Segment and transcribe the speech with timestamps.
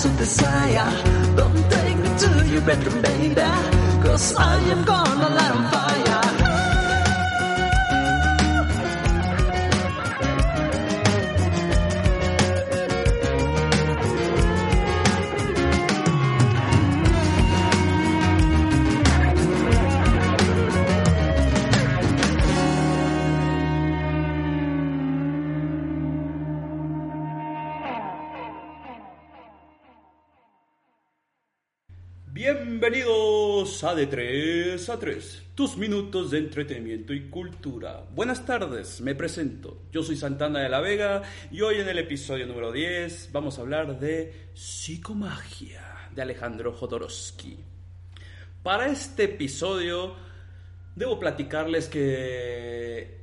[0.00, 1.36] house of desire.
[1.36, 3.34] Don't take me to your bedroom, baby.
[4.02, 6.19] Cause I am gonna light on fire.
[33.80, 38.04] De 3 a 3, tus minutos de entretenimiento y cultura.
[38.14, 39.84] Buenas tardes, me presento.
[39.90, 43.62] Yo soy Santana de la Vega y hoy en el episodio número 10 vamos a
[43.62, 47.56] hablar de psicomagia de Alejandro Jodorowsky.
[48.62, 50.14] Para este episodio
[50.94, 53.22] debo platicarles que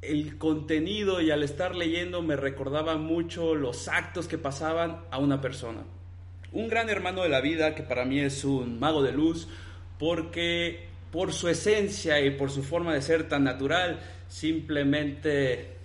[0.00, 5.40] el contenido y al estar leyendo me recordaba mucho los actos que pasaban a una
[5.40, 5.84] persona
[6.52, 9.48] un gran hermano de la vida que para mí es un mago de luz
[9.98, 15.76] porque por su esencia y por su forma de ser tan natural, simplemente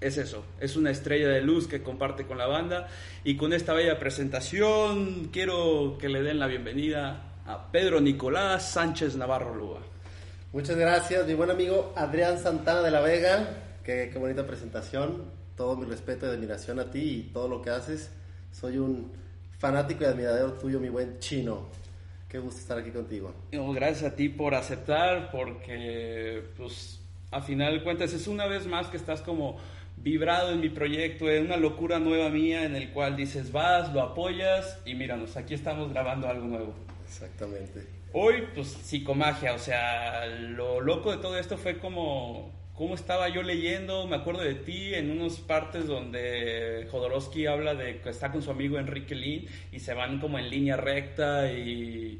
[0.00, 2.88] es eso, es una estrella de luz que comparte con la banda.
[3.24, 9.16] Y con esta bella presentación quiero que le den la bienvenida a Pedro Nicolás Sánchez
[9.16, 9.80] Navarro Lúa.
[10.52, 13.48] Muchas gracias, mi buen amigo Adrián Santana de la Vega,
[13.84, 15.24] qué, qué bonita presentación,
[15.56, 18.10] todo mi respeto y admiración a ti y todo lo que haces,
[18.50, 19.12] soy un
[19.58, 21.68] fanático y admirador tuyo, mi buen chino.
[22.30, 23.34] Qué gusto estar aquí contigo.
[23.50, 27.00] gracias a ti por aceptar, porque pues
[27.32, 29.58] a final de cuentas es una vez más que estás como
[29.96, 34.00] vibrado en mi proyecto, es una locura nueva mía en el cual dices vas, lo
[34.00, 36.74] apoyas y míranos, aquí estamos grabando algo nuevo.
[37.04, 37.84] Exactamente.
[38.12, 43.42] Hoy pues psicomagia, o sea, lo loco de todo esto fue como cómo estaba yo
[43.42, 48.40] leyendo, me acuerdo de ti en unas partes donde Jodorowsky habla de que está con
[48.40, 52.18] su amigo Enrique Lin y se van como en línea recta y,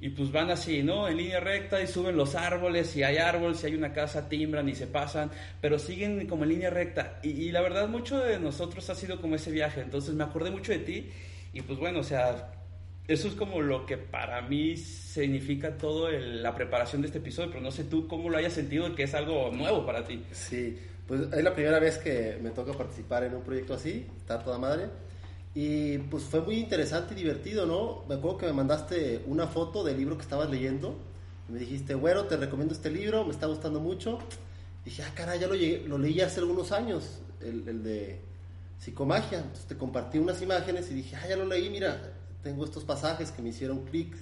[0.00, 1.06] y, pues van así, ¿no?
[1.06, 4.68] En línea recta y suben los árboles y hay árboles y hay una casa, timbran
[4.68, 7.20] y se pasan, pero siguen como en línea recta.
[7.22, 10.50] Y, y la verdad mucho de nosotros ha sido como ese viaje, entonces me acordé
[10.50, 11.10] mucho de ti
[11.52, 12.61] y pues bueno, o sea,
[13.08, 17.62] eso es como lo que para mí significa todo la preparación de este episodio, pero
[17.62, 20.22] no sé tú cómo lo hayas sentido, que es algo nuevo para ti.
[20.30, 24.42] Sí, pues es la primera vez que me toca participar en un proyecto así, está
[24.42, 24.88] toda madre.
[25.54, 28.04] Y pues fue muy interesante y divertido, ¿no?
[28.08, 30.96] Me acuerdo que me mandaste una foto del libro que estabas leyendo.
[31.48, 34.18] Y me dijiste, bueno, te recomiendo este libro, me está gustando mucho.
[34.84, 38.20] dije, ah, caray, ya lo, lo leí hace algunos años, el, el de
[38.78, 39.38] psicomagia.
[39.40, 42.11] Entonces te compartí unas imágenes y dije, ah, ya lo leí, mira,
[42.42, 44.16] tengo estos pasajes que me hicieron clic.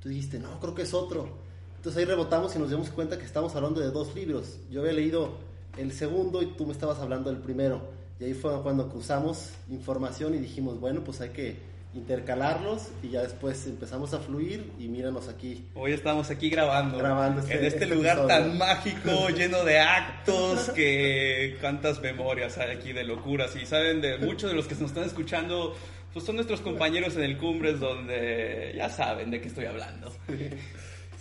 [0.00, 1.28] Tú dijiste, no, creo que es otro.
[1.76, 4.58] Entonces ahí rebotamos y nos dimos cuenta que estamos hablando de dos libros.
[4.70, 5.36] Yo había leído
[5.76, 7.82] el segundo y tú me estabas hablando del primero.
[8.18, 13.22] Y ahí fue cuando cruzamos información y dijimos, bueno, pues hay que intercalarlos y ya
[13.22, 15.66] después empezamos a fluir y míranos aquí.
[15.74, 20.70] Hoy estamos aquí grabando, grabando este, en este, este lugar tan mágico, lleno de actos,
[20.70, 24.90] que cuántas memorias hay aquí de locuras y saben de muchos de los que nos
[24.90, 25.74] están escuchando
[26.16, 30.10] pues son nuestros compañeros en el Cumbres donde ya saben de qué estoy hablando.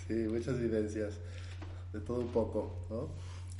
[0.07, 1.19] Sí, muchas vivencias,
[1.91, 3.09] de todo un poco, ¿no?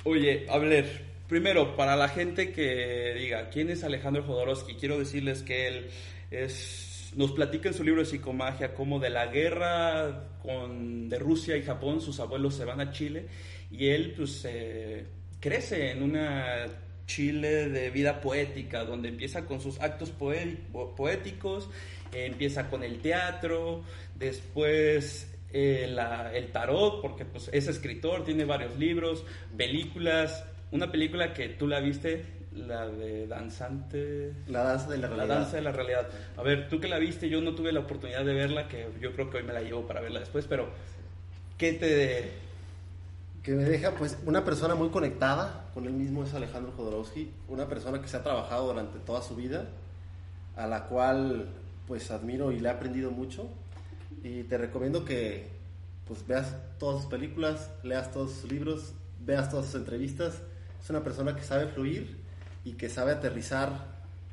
[0.04, 4.76] Oye, a ver, primero, para la gente que diga, ¿quién es Alejandro Jodorowsky?
[4.76, 5.90] Quiero decirles que él
[6.30, 11.54] es, nos platica en su libro de psicomagia cómo de la guerra con, de Rusia
[11.58, 13.26] y Japón sus abuelos se van a Chile
[13.70, 15.04] y él pues eh,
[15.38, 16.64] crece en una
[17.06, 21.70] Chile de vida poética, donde empieza con sus actos poéticos,
[22.12, 23.82] empieza con el teatro,
[24.16, 25.96] después eh,
[26.34, 29.24] el tarot, porque pues, es escritor, tiene varios libros,
[29.56, 34.32] películas, una película que tú la viste, la de Danzante...
[34.48, 35.28] La danza de la realidad.
[35.28, 36.08] La danza de la realidad.
[36.36, 39.12] A ver, tú que la viste, yo no tuve la oportunidad de verla, que yo
[39.12, 40.68] creo que hoy me la llevo para verla después, pero
[41.58, 42.45] ¿qué te
[43.46, 47.68] que me deja pues una persona muy conectada con él mismo es Alejandro Jodorowsky, una
[47.68, 49.68] persona que se ha trabajado durante toda su vida,
[50.56, 51.46] a la cual
[51.86, 53.48] pues admiro y le he aprendido mucho
[54.24, 55.46] y te recomiendo que
[56.08, 58.94] pues veas todas sus películas, leas todos sus libros,
[59.24, 60.42] veas todas sus entrevistas.
[60.82, 62.16] Es una persona que sabe fluir
[62.64, 63.86] y que sabe aterrizar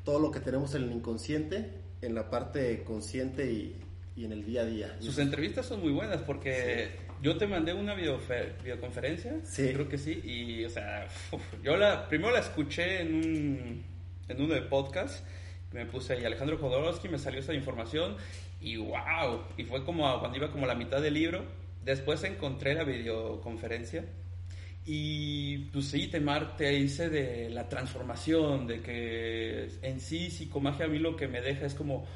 [0.04, 1.70] todo lo que tenemos en el inconsciente
[2.02, 3.76] en la parte consciente y,
[4.16, 4.96] y en el día a día.
[4.98, 9.70] Sus entrevistas son muy buenas porque yo te mandé una videoconferencia, sí.
[9.72, 11.08] creo que sí, y o sea,
[11.62, 13.84] yo la, primero la escuché en un,
[14.28, 15.26] en uno de podcast,
[15.72, 18.18] me puse ahí Alejandro Jodorowsky, me salió esa información
[18.60, 21.46] y wow, y fue como cuando iba como a la mitad del libro,
[21.82, 24.04] después encontré la videoconferencia
[24.84, 26.20] y pues sí, te,
[26.58, 31.40] te hice de la transformación, de que en sí psicomagia a mí lo que me
[31.40, 32.06] deja es como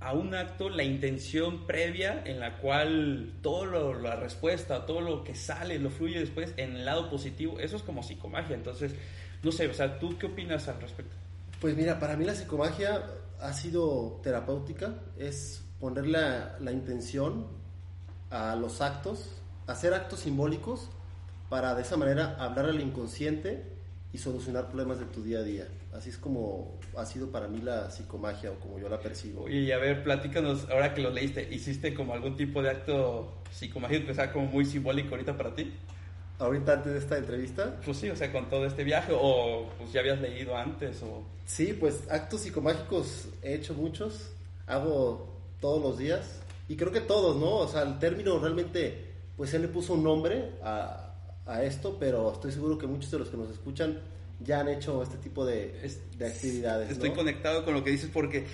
[0.00, 5.34] a un acto la intención previa en la cual todo la respuesta, todo lo que
[5.34, 8.54] sale, lo fluye después en el lado positivo, eso es como psicomagia.
[8.54, 8.94] Entonces,
[9.42, 11.16] no sé, o sea, ¿tú qué opinas al respecto?
[11.60, 13.04] Pues mira, para mí la psicomagia
[13.40, 17.46] ha sido terapéutica, es poner la, la intención
[18.30, 20.90] a los actos, hacer actos simbólicos
[21.48, 23.75] para de esa manera hablar al inconsciente
[24.16, 25.68] y solucionar problemas de tu día a día.
[25.92, 29.46] Así es como ha sido para mí la psicomagia o como yo la percibo.
[29.46, 34.06] Y a ver, platícanos, ahora que lo leíste, ¿hiciste como algún tipo de acto psicomágico
[34.06, 35.70] que sea como muy simbólico ahorita para ti?
[36.38, 37.78] Ahorita antes de esta entrevista.
[37.84, 41.22] Pues sí, o sea, con todo este viaje, o pues ya habías leído antes, o...
[41.44, 44.30] Sí, pues actos psicomágicos he hecho muchos,
[44.66, 45.28] hago
[45.60, 47.56] todos los días, y creo que todos, ¿no?
[47.56, 51.05] O sea, el término realmente, pues él le puso un nombre a,
[51.46, 54.00] a esto, pero estoy seguro que muchos de los que nos escuchan
[54.40, 55.72] ya han hecho este tipo de,
[56.18, 56.90] de actividades.
[56.90, 58.44] Estoy conectado con lo que dices porque,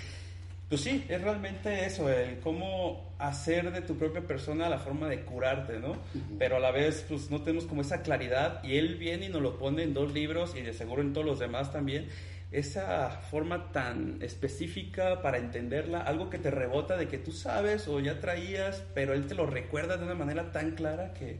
[0.69, 5.23] pues sí, es realmente eso, el cómo hacer de tu propia persona la forma de
[5.25, 5.97] curarte, ¿no?
[6.37, 9.41] Pero a la vez, pues no tenemos como esa claridad y él viene y nos
[9.41, 12.07] lo pone en dos libros y de seguro en todos los demás también.
[12.51, 17.99] Esa forma tan específica para entenderla, algo que te rebota de que tú sabes o
[17.99, 21.39] ya traías, pero él te lo recuerda de una manera tan clara que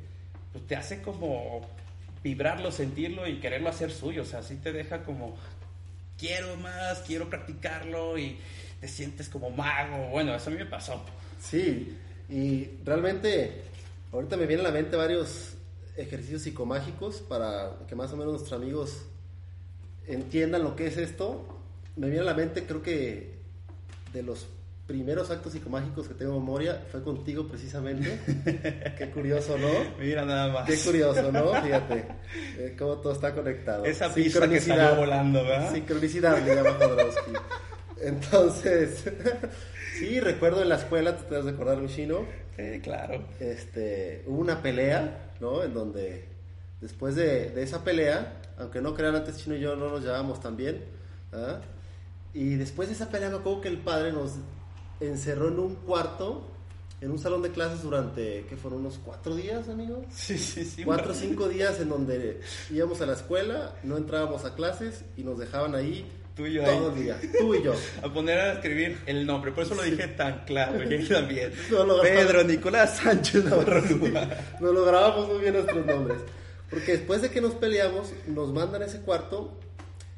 [0.53, 1.61] pues, te hace como
[2.23, 4.21] vibrarlo, sentirlo y quererlo hacer suyo.
[4.21, 5.35] O sea, así te deja como,
[6.17, 8.37] quiero más, quiero practicarlo y
[8.79, 10.09] te sientes como mago.
[10.09, 11.03] Bueno, eso a mí me pasó.
[11.41, 11.97] Sí,
[12.29, 13.63] y realmente
[14.11, 15.55] ahorita me vienen a la mente varios
[15.97, 19.05] ejercicios psicomágicos para que más o menos nuestros amigos
[20.07, 21.45] entiendan lo que es esto.
[21.95, 23.33] Me viene a la mente, creo que
[24.13, 24.47] de los
[24.87, 28.19] primeros actos psicomágicos que tengo memoria fue contigo precisamente.
[28.97, 29.69] Qué curioso, ¿no?
[29.97, 30.65] Mira nada más.
[30.67, 31.53] Qué curioso, ¿no?
[31.63, 32.05] Fíjate
[32.57, 33.85] eh, cómo todo está conectado.
[33.85, 35.71] Esa pista que salió volando, ¿verdad?
[35.71, 37.31] Sincronicidad, le llama Jodorowsky.
[38.01, 39.05] Entonces,
[39.99, 42.25] sí, recuerdo en la escuela, ¿te vas a acordar, Michino?
[42.57, 43.25] Sí, claro.
[43.39, 45.63] Este, hubo una pelea, ¿no?
[45.63, 46.25] En donde
[46.81, 50.41] después de, de esa pelea, aunque no crean antes Chino y yo no nos llevábamos
[50.41, 50.83] tan bien,
[51.31, 51.61] ¿ah?
[52.33, 54.33] y después de esa pelea me acuerdo que el padre nos
[54.99, 56.47] encerró en un cuarto,
[57.01, 58.79] en un salón de clases durante, ¿qué fueron?
[58.79, 60.05] ¿Unos cuatro días, amigos?
[60.11, 60.83] Sí, sí, sí.
[60.83, 62.41] Cuatro o cinco días en donde
[62.71, 66.05] íbamos a la escuela, no entrábamos a clases y nos dejaban ahí
[66.35, 67.19] Tú y yo todo el día.
[67.39, 67.75] Tú y yo.
[68.01, 71.53] A poner a escribir el nombre, por eso lo dije tan claro, y también.
[71.69, 74.29] No lo Pedro Nicolás Sánchez Navarro Luna.
[74.59, 76.17] Nos lo grabamos muy bien nuestros nombres.
[76.71, 79.59] Porque después de que nos peleamos, nos mandan a ese cuarto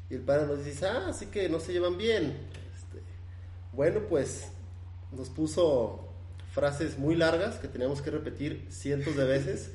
[0.08, 2.34] y el padre nos dice, ah, así que no se llevan bien.
[2.74, 3.02] Este,
[3.72, 4.46] bueno, pues
[5.12, 6.08] nos puso
[6.52, 9.70] frases muy largas que teníamos que repetir cientos de veces.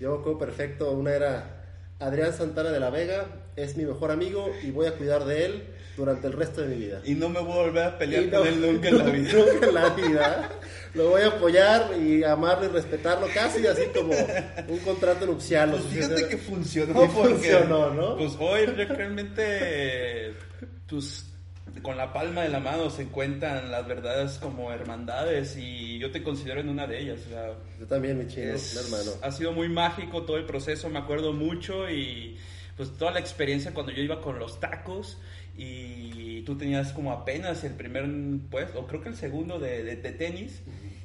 [0.00, 1.64] Yo me acuerdo perfecto, una era,
[1.98, 5.64] Adrián Santana de la Vega es mi mejor amigo y voy a cuidar de él
[5.96, 7.02] durante el resto de mi vida.
[7.04, 9.04] Y no me voy a volver a pelear Y no- con él nunca en la
[9.10, 9.32] vida.
[9.34, 10.50] Nunca en la vida.
[10.94, 14.12] Lo voy a apoyar y amarlo y respetarlo casi así como
[14.68, 15.70] un contrato nupcial.
[15.72, 17.02] Pues fíjate que funcionó.
[17.02, 18.16] Sí porque, funcionó, ¿no?
[18.16, 20.34] Pues hoy realmente,
[20.88, 21.26] pues
[21.82, 26.22] con la palma de la mano se encuentran las verdades como hermandades y yo te
[26.22, 27.20] considero en una de ellas.
[27.26, 29.12] o sea, Yo también, mi chino, es- hermano.
[29.22, 32.36] ha sido muy mágico todo el proceso, me acuerdo mucho y
[32.76, 35.18] pues toda la experiencia cuando yo iba con los tacos
[35.56, 38.06] y tú tenías como apenas el primer
[38.50, 40.62] puesto, o creo que el segundo de, de- de tenis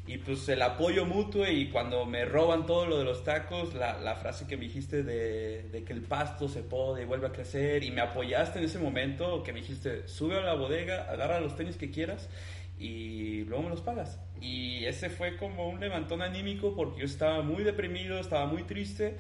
[0.07, 3.99] y pues el apoyo mutuo y cuando me roban todo lo de los tacos, la,
[3.99, 7.31] la frase que me dijiste de, de que el pasto se pode y vuelve a
[7.31, 11.39] crecer y me apoyaste en ese momento que me dijiste, sube a la bodega, agarra
[11.39, 12.29] los tenis que quieras
[12.77, 14.19] y luego me los pagas.
[14.39, 19.17] Y ese fue como un levantón anímico porque yo estaba muy deprimido, estaba muy triste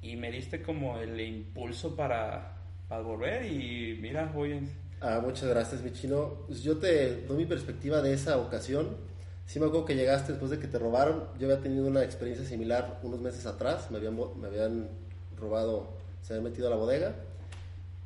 [0.00, 2.56] y me diste como el impulso para,
[2.88, 4.66] para volver y mira, hoy
[4.98, 6.44] Ah, muchas gracias, mi chino.
[6.46, 8.96] Pues yo te doy mi perspectiva de esa ocasión.
[9.46, 11.24] Sí me acuerdo que llegaste después de que te robaron.
[11.38, 13.90] Yo había tenido una experiencia similar unos meses atrás.
[13.90, 14.88] Me habían, me habían
[15.38, 15.88] robado,
[16.22, 17.14] se habían metido a la bodega.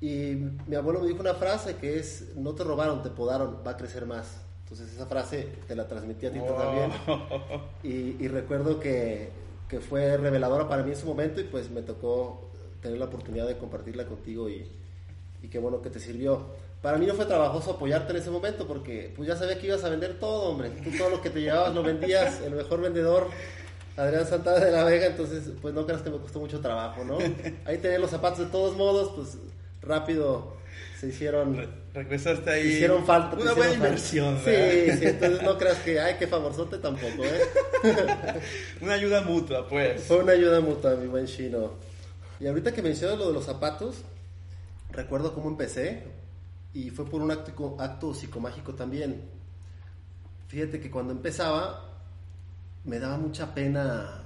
[0.00, 3.72] Y mi abuelo me dijo una frase que es, no te robaron, te podaron, va
[3.72, 4.40] a crecer más.
[4.64, 6.90] Entonces esa frase te la transmití a ti también.
[7.82, 9.30] Y, y recuerdo que,
[9.68, 12.50] que fue reveladora para mí en su momento y pues me tocó
[12.82, 14.66] tener la oportunidad de compartirla contigo y,
[15.42, 16.46] y qué bueno que te sirvió.
[16.82, 19.84] Para mí no fue trabajoso apoyarte en ese momento porque pues ya sabía que ibas
[19.84, 20.70] a vender todo, hombre.
[20.70, 23.28] Tú todo lo que te llevabas lo vendías, el mejor vendedor,
[23.98, 27.18] Adrián Santana de la Vega, entonces pues no creas que me costó mucho trabajo, ¿no?
[27.66, 29.36] Ahí tenía los zapatos de todos modos, pues
[29.82, 30.56] rápido
[30.98, 32.66] se hicieron Re- regresaste ahí.
[32.68, 33.36] hicieron falta.
[33.36, 33.86] Una hicieron buena falta.
[33.86, 34.38] inversión.
[34.38, 34.98] Sí, ¿verdad?
[34.98, 37.40] sí, entonces no creas que, ay, qué favorzote tampoco, ¿eh?
[38.80, 40.02] Una ayuda mutua, pues.
[40.02, 41.72] Fue una ayuda mutua, mi buen chino.
[42.38, 43.96] Y ahorita que mencionas lo de los zapatos,
[44.92, 46.04] recuerdo cómo empecé
[46.72, 49.22] y fue por un acto, psicomágico también.
[50.48, 51.86] Fíjate que cuando empezaba
[52.84, 54.22] me daba mucha pena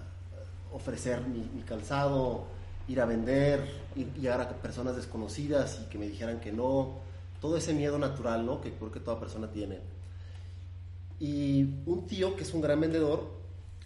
[0.73, 2.47] ofrecer mi, mi calzado,
[2.89, 7.03] ir a vender, ir, llegar a personas desconocidas y que me dijeran que no.
[7.41, 8.61] Todo ese miedo natural, ¿no?
[8.61, 9.81] Que creo que toda persona tiene.
[11.21, 13.29] Y un tío que es un gran vendedor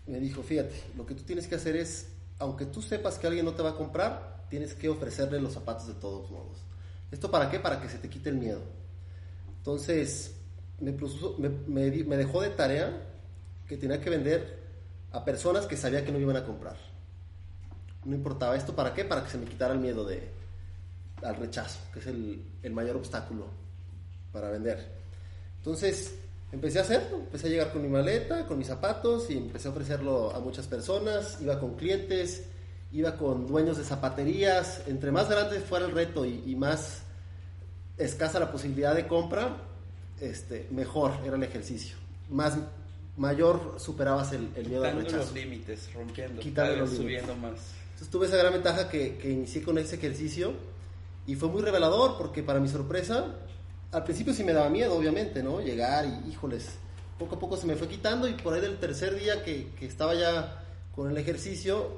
[0.07, 3.45] me dijo, fíjate, lo que tú tienes que hacer es, aunque tú sepas que alguien
[3.45, 6.68] no te va a comprar, tienes que ofrecerle los zapatos de todos modos.
[7.11, 7.59] ¿Esto para qué?
[7.59, 8.61] Para que se te quite el miedo.
[9.59, 10.35] Entonces,
[10.81, 10.93] me,
[11.67, 12.91] me, dejó de tarea
[13.67, 14.59] que tenía que vender
[15.13, 16.77] a personas que sabía que no iban a comprar.
[18.05, 19.05] No importaba esto, ¿para qué?
[19.05, 20.29] Para que se me quitara el miedo de,
[21.23, 23.47] al rechazo, que es el, el mayor obstáculo
[24.33, 24.93] para vender.
[25.59, 26.15] Entonces,
[26.53, 29.71] empecé a hacerlo, empecé a llegar con mi maleta, con mis zapatos y empecé a
[29.71, 32.45] ofrecerlo a muchas personas, iba con clientes,
[32.93, 37.03] iba con dueños de zapaterías, entre más grande fuera el reto y, y más
[37.97, 39.57] escasa la posibilidad de compra,
[40.21, 41.97] este, mejor era el ejercicio.
[42.31, 42.57] Más
[43.17, 45.17] mayor superabas el, el miedo al Quitando rechazo.
[45.19, 46.97] los límites, rompiendo, Quitando límites.
[46.97, 47.53] subiendo más.
[47.91, 50.53] Entonces tuve esa gran ventaja que, que inicié con ese ejercicio
[51.27, 53.35] y fue muy revelador porque para mi sorpresa,
[53.91, 55.61] al principio sí me daba miedo, obviamente, ¿no?
[55.61, 56.69] Llegar y, híjoles,
[57.19, 59.87] poco a poco se me fue quitando y por ahí del tercer día que, que
[59.87, 60.63] estaba ya
[60.95, 61.91] con el ejercicio,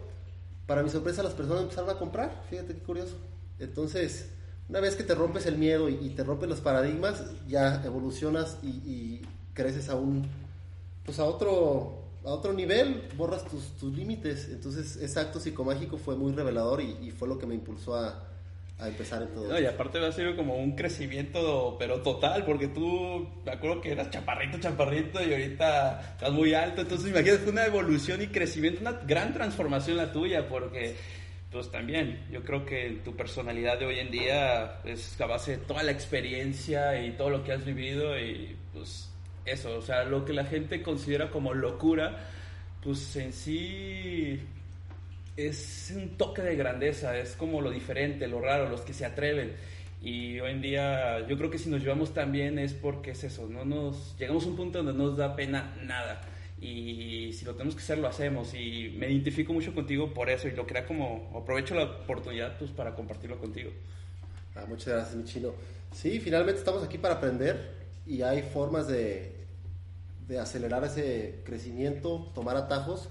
[0.71, 3.17] para mi sorpresa las personas empezaron a comprar, fíjate qué curioso.
[3.59, 4.31] Entonces,
[4.69, 9.21] una vez que te rompes el miedo y, te rompes los paradigmas, ya evolucionas y,
[9.53, 10.29] creces a un,
[11.05, 14.49] pues a otro, a otro nivel, borras tus, tus límites.
[14.49, 18.30] Entonces, ese acto psicomágico fue muy revelador y fue lo que me impulsó a,
[18.81, 19.49] a empezar todo.
[19.49, 23.81] No, y aparte va a ser como un crecimiento, pero total, porque tú, me acuerdo
[23.81, 28.29] que eras chaparrito, chaparrito, y ahorita estás muy alto, entonces imagínate, fue una evolución y
[28.29, 30.97] crecimiento, una gran transformación la tuya, porque,
[31.53, 35.59] pues también, yo creo que tu personalidad de hoy en día es a base de
[35.59, 39.11] toda la experiencia y todo lo que has vivido, y pues
[39.45, 42.19] eso, o sea, lo que la gente considera como locura,
[42.83, 44.41] pues en sí
[45.49, 49.55] es un toque de grandeza, es como lo diferente, lo raro, los que se atreven.
[50.03, 53.25] Y hoy en día yo creo que si nos llevamos tan bien es porque es
[53.25, 56.23] eso, no nos llegamos a un punto donde no nos da pena nada.
[56.61, 58.53] Y si lo tenemos que hacer, lo hacemos.
[58.55, 62.71] Y me identifico mucho contigo por eso y lo quería como, aprovecho la oportunidad pues
[62.71, 63.71] para compartirlo contigo.
[64.55, 65.53] Ah, muchas gracias, mi chino.
[65.93, 67.75] Sí, finalmente estamos aquí para aprender
[68.07, 69.33] y hay formas de,
[70.29, 73.09] de acelerar ese crecimiento, tomar atajos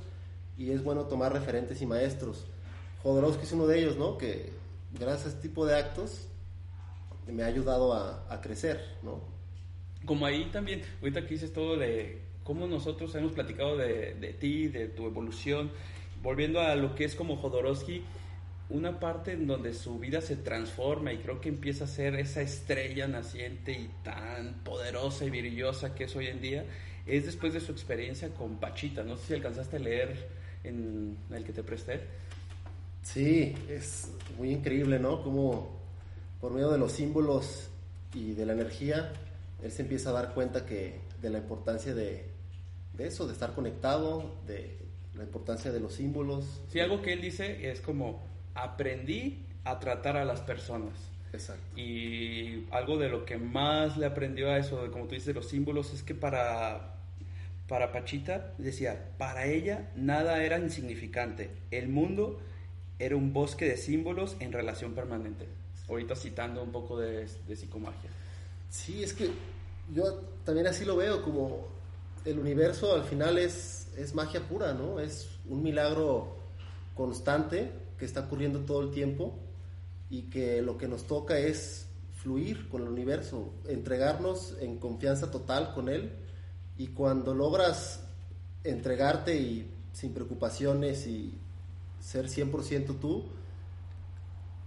[0.60, 2.46] y es bueno tomar referentes y maestros.
[3.02, 4.18] Jodorowsky es uno de ellos, ¿no?
[4.18, 4.52] Que
[5.00, 6.28] gracias a este tipo de actos
[7.26, 9.22] me ha ayudado a, a crecer, ¿no?
[10.06, 14.68] Como ahí también, ahorita que dices todo de cómo nosotros hemos platicado de, de ti,
[14.68, 15.72] de tu evolución,
[16.22, 18.04] volviendo a lo que es como Jodorowsky,
[18.70, 22.42] una parte en donde su vida se transforma y creo que empieza a ser esa
[22.42, 26.66] estrella naciente y tan poderosa y brillosa que es hoy en día,
[27.06, 29.04] es después de su experiencia con Pachita.
[29.04, 32.02] No sé si alcanzaste a leer en el que te presté.
[33.02, 35.24] Sí, es muy increíble, ¿no?
[35.24, 35.80] Como
[36.40, 37.70] por medio de los símbolos
[38.14, 39.14] y de la energía,
[39.64, 42.26] él se empieza a dar cuenta que de la importancia de,
[42.94, 44.78] de eso, de estar conectado, de
[45.16, 46.62] la importancia de los símbolos.
[46.70, 48.22] Sí, algo que él dice es como,
[48.54, 50.94] aprendí a tratar a las personas.
[51.34, 51.80] Exacto.
[51.80, 55.94] Y algo de lo que más le aprendió a eso, como tú dices, los símbolos,
[55.94, 56.99] es que para,
[57.70, 61.52] para Pachita, decía, para ella nada era insignificante.
[61.70, 62.40] El mundo
[62.98, 65.48] era un bosque de símbolos en relación permanente.
[65.88, 68.10] Ahorita citando un poco de, de psicomagia.
[68.70, 69.30] Sí, es que
[69.94, 70.04] yo
[70.44, 71.68] también así lo veo, como
[72.26, 75.00] el universo al final es, es magia pura, ¿no?
[75.00, 76.38] Es un milagro
[76.96, 79.38] constante que está ocurriendo todo el tiempo
[80.10, 85.74] y que lo que nos toca es fluir con el universo, entregarnos en confianza total
[85.76, 86.12] con él
[86.80, 88.00] y cuando logras
[88.64, 91.38] entregarte y sin preocupaciones y
[92.00, 93.26] ser 100% tú,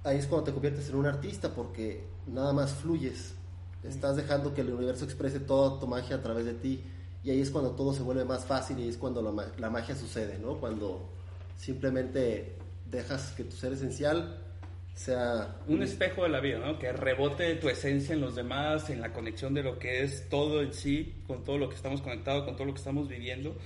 [0.05, 3.35] ahí es cuando te conviertes en un artista porque nada más fluyes,
[3.83, 6.85] estás dejando que el universo exprese toda tu magia a través de ti
[7.25, 9.71] y ahí es cuando todo se vuelve más fácil y ahí es cuando la, la
[9.71, 10.61] magia sucede, ¿no?
[10.61, 11.09] Cuando
[11.57, 12.59] simplemente
[12.91, 14.42] dejas que tu ser esencial
[14.95, 16.79] sea Un espejo de la vida, ¿no?
[16.79, 20.63] Que rebote tu esencia en los demás, en la conexión de lo que es todo
[20.63, 23.57] en sí, con todo lo que estamos conectados, con todo lo que estamos viviendo.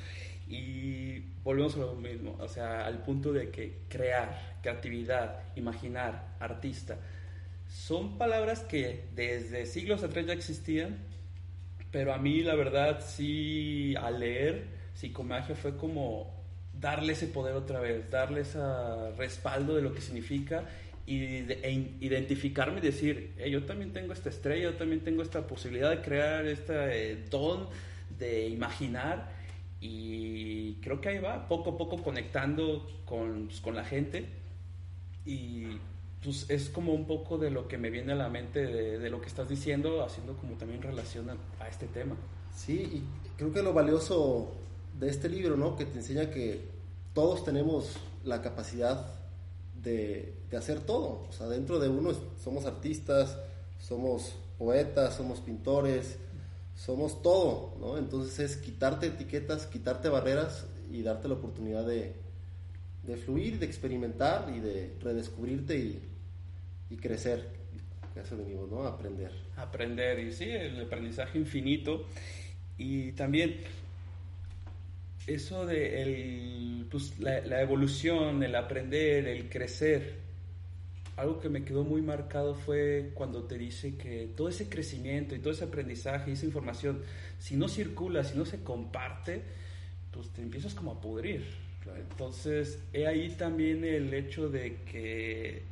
[0.49, 6.97] Y volvemos a lo mismo, o sea, al punto de que crear, creatividad, imaginar, artista,
[7.69, 10.99] son palabras que desde siglos atrás ya existían,
[11.91, 16.33] pero a mí la verdad sí, al leer psicomagia fue como
[16.73, 18.59] darle ese poder otra vez, darle ese
[19.17, 20.65] respaldo de lo que significa
[21.07, 25.47] y e identificarme y decir, "Eh, yo también tengo esta estrella, yo también tengo esta
[25.47, 27.69] posibilidad de crear este don
[28.19, 29.31] de imaginar
[29.81, 34.27] y creo que ahí va, poco a poco conectando con, pues, con la gente
[35.25, 35.67] y
[36.23, 39.11] pues es como un poco de lo que me viene a la mente de, de
[39.11, 42.17] lo que estás diciendo, haciendo como también relación a, a este tema.
[42.55, 43.03] Sí, y
[43.37, 44.53] creo que lo valioso
[44.99, 45.77] de este libro, ¿no?
[45.77, 46.63] Que te enseña que
[47.15, 49.16] todos tenemos la capacidad
[49.87, 51.27] de, hacer todo.
[51.29, 52.13] O sea, dentro de uno
[52.43, 53.39] somos artistas,
[53.79, 56.19] somos poetas, somos pintores,
[56.75, 57.97] somos todo, ¿no?
[57.97, 62.15] Entonces es quitarte etiquetas, quitarte barreras y darte la oportunidad de,
[63.05, 66.03] de fluir, de experimentar y de redescubrirte y,
[66.91, 67.55] y crecer.
[68.17, 68.85] Eso venimos, ¿no?
[68.85, 69.31] Aprender.
[69.57, 72.07] Aprender, y sí, el aprendizaje infinito.
[72.79, 73.61] Y también
[75.27, 80.27] eso de el, pues, la, la evolución, el aprender, el crecer.
[81.17, 85.39] Algo que me quedó muy marcado fue cuando te dice que todo ese crecimiento y
[85.39, 87.01] todo ese aprendizaje y esa información,
[87.39, 89.43] si no circula, si no se comparte,
[90.11, 91.45] pues te empiezas como a pudrir.
[91.95, 95.63] Entonces, he ahí también el hecho de que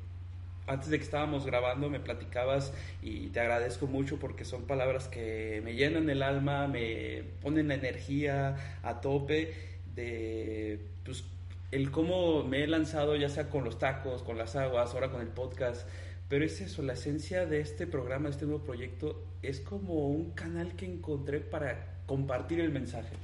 [0.67, 5.61] antes de que estábamos grabando me platicabas y te agradezco mucho porque son palabras que
[5.65, 9.55] me llenan el alma, me ponen la energía a tope
[9.95, 11.25] de pues,
[11.71, 15.21] el cómo me he lanzado ya sea con los tacos, con las aguas, ahora con
[15.21, 15.89] el podcast.
[16.29, 20.31] Pero es eso, la esencia de este programa, de este nuevo proyecto, es como un
[20.31, 23.15] canal que encontré para compartir el mensaje.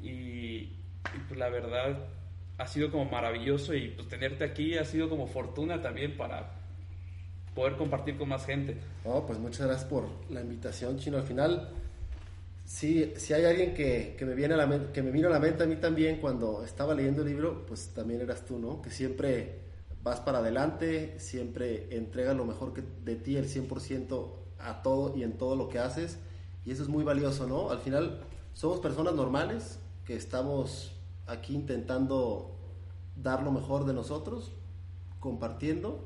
[0.00, 1.98] Y, y pues la verdad
[2.58, 6.57] ha sido como maravilloso y pues tenerte aquí ha sido como fortuna también para
[7.54, 8.78] poder compartir con más gente.
[9.04, 11.16] No, pues muchas gracias por la invitación, Chino.
[11.16, 11.70] Al final,
[12.64, 15.30] sí, si hay alguien que, que me viene a la mente, que me vino a
[15.30, 18.80] la mente a mí también cuando estaba leyendo el libro, pues también eras tú, ¿no?
[18.82, 19.60] Que siempre
[20.02, 25.22] vas para adelante, siempre entrega lo mejor que de ti, el 100% a todo y
[25.22, 26.18] en todo lo que haces.
[26.64, 27.70] Y eso es muy valioso, ¿no?
[27.70, 28.20] Al final
[28.52, 30.92] somos personas normales que estamos
[31.26, 32.56] aquí intentando
[33.16, 34.52] dar lo mejor de nosotros,
[35.20, 36.04] compartiendo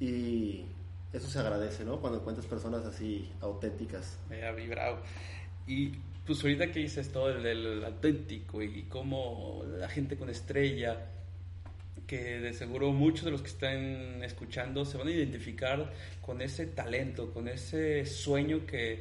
[0.00, 0.64] y
[1.12, 2.00] eso se agradece, ¿no?
[2.00, 4.18] Cuando encuentras personas así auténticas.
[4.28, 4.98] Me ha vibrado.
[5.66, 5.92] Y
[6.26, 10.96] pues ahorita que dices todo el, el auténtico y cómo la gente con estrella,
[12.06, 16.66] que de seguro muchos de los que están escuchando se van a identificar con ese
[16.66, 19.00] talento, con ese sueño que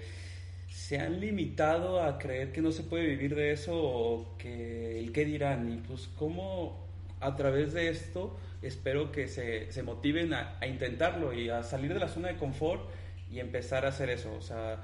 [0.70, 5.12] se han limitado a creer que no se puede vivir de eso o que el
[5.12, 5.72] qué dirán.
[5.72, 6.86] Y pues cómo
[7.20, 11.94] a través de esto espero que se, se motiven a, a, intentarlo y a salir
[11.94, 12.90] de la zona de confort
[13.32, 14.34] y empezar a hacer eso.
[14.34, 14.82] O sea,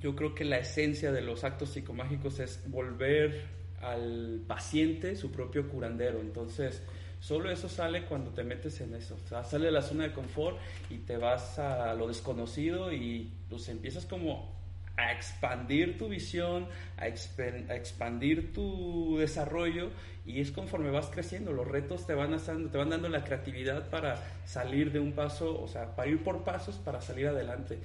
[0.00, 3.42] yo creo que la esencia de los actos psicomágicos es volver
[3.80, 6.20] al paciente su propio curandero.
[6.20, 6.82] Entonces,
[7.20, 9.16] solo eso sale cuando te metes en eso.
[9.22, 10.58] O sea, sale de la zona de confort
[10.90, 14.63] y te vas a lo desconocido y pues empiezas como
[14.96, 19.90] a expandir tu visión, a, exp a, expandir tu desarrollo
[20.24, 24.22] y es conforme vas creciendo, los retos te van, te van dando la creatividad para
[24.44, 27.78] salir de un paso, o sea, para ir por pasos para salir adelante.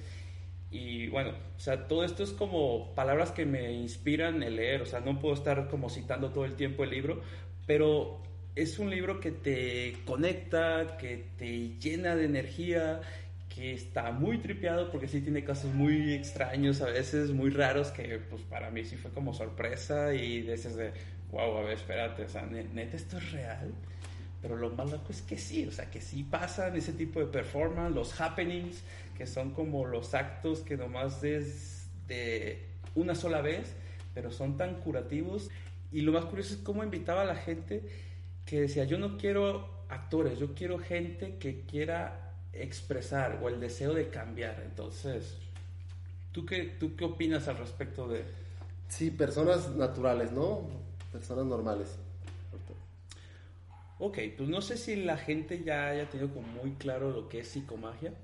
[0.70, 4.86] Y bueno, o sea, todo esto es como palabras que me inspiran el leer, o
[4.86, 7.22] sea, no puedo estar como citando todo el tiempo el libro,
[7.66, 8.22] pero
[8.54, 13.00] es un libro que te conecta, que te llena de energía,
[13.54, 18.18] que está muy tripeado porque sí tiene casos muy extraños, a veces muy raros, que
[18.30, 20.92] pues para mí sí fue como sorpresa y dices de,
[21.32, 23.72] wow, a ver, espérate, o sea, neta esto es real.
[24.40, 27.26] Pero lo más loco es que sí, o sea, que sí pasan ese tipo de
[27.26, 28.82] performance, los happenings,
[29.18, 33.74] que son como los actos que nomás es de una sola vez,
[34.14, 35.50] pero son tan curativos.
[35.92, 37.82] Y lo más curioso es cómo invitaba a la gente
[38.46, 43.94] que decía, yo no quiero actores, yo quiero gente que quiera expresar o el deseo
[43.94, 44.62] de cambiar.
[44.64, 45.36] Entonces,
[46.32, 48.24] ¿tú qué, ¿tú qué opinas al respecto de...?
[48.88, 50.68] Sí, personas naturales, ¿no?
[51.12, 51.96] Personas normales.
[54.02, 57.40] Ok, pues no sé si la gente ya haya tenido como muy claro lo que
[57.40, 58.14] es psicomagia,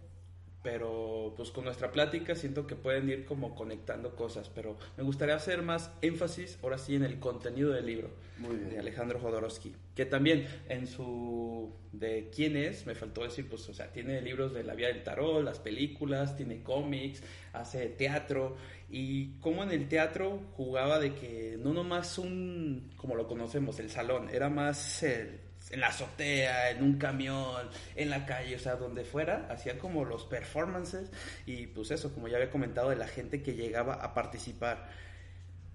[0.66, 5.36] pero pues con nuestra plática siento que pueden ir como conectando cosas, pero me gustaría
[5.36, 10.44] hacer más énfasis ahora sí en el contenido del libro de Alejandro Jodorowsky, que también
[10.68, 14.74] en su de quién es, me faltó decir, pues o sea, tiene libros de la
[14.74, 18.56] vía del tarot, las películas, tiene cómics, hace teatro
[18.90, 23.88] y como en el teatro jugaba de que no nomás un como lo conocemos, el
[23.88, 28.76] salón, era más el en la azotea, en un camión, en la calle, o sea,
[28.76, 31.10] donde fuera, hacían como los performances
[31.44, 34.88] y pues eso, como ya había comentado, de la gente que llegaba a participar.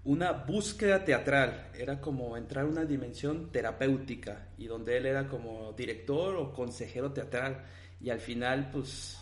[0.03, 5.73] Una búsqueda teatral, era como entrar a una dimensión terapéutica y donde él era como
[5.73, 7.63] director o consejero teatral
[7.99, 9.19] y al final pues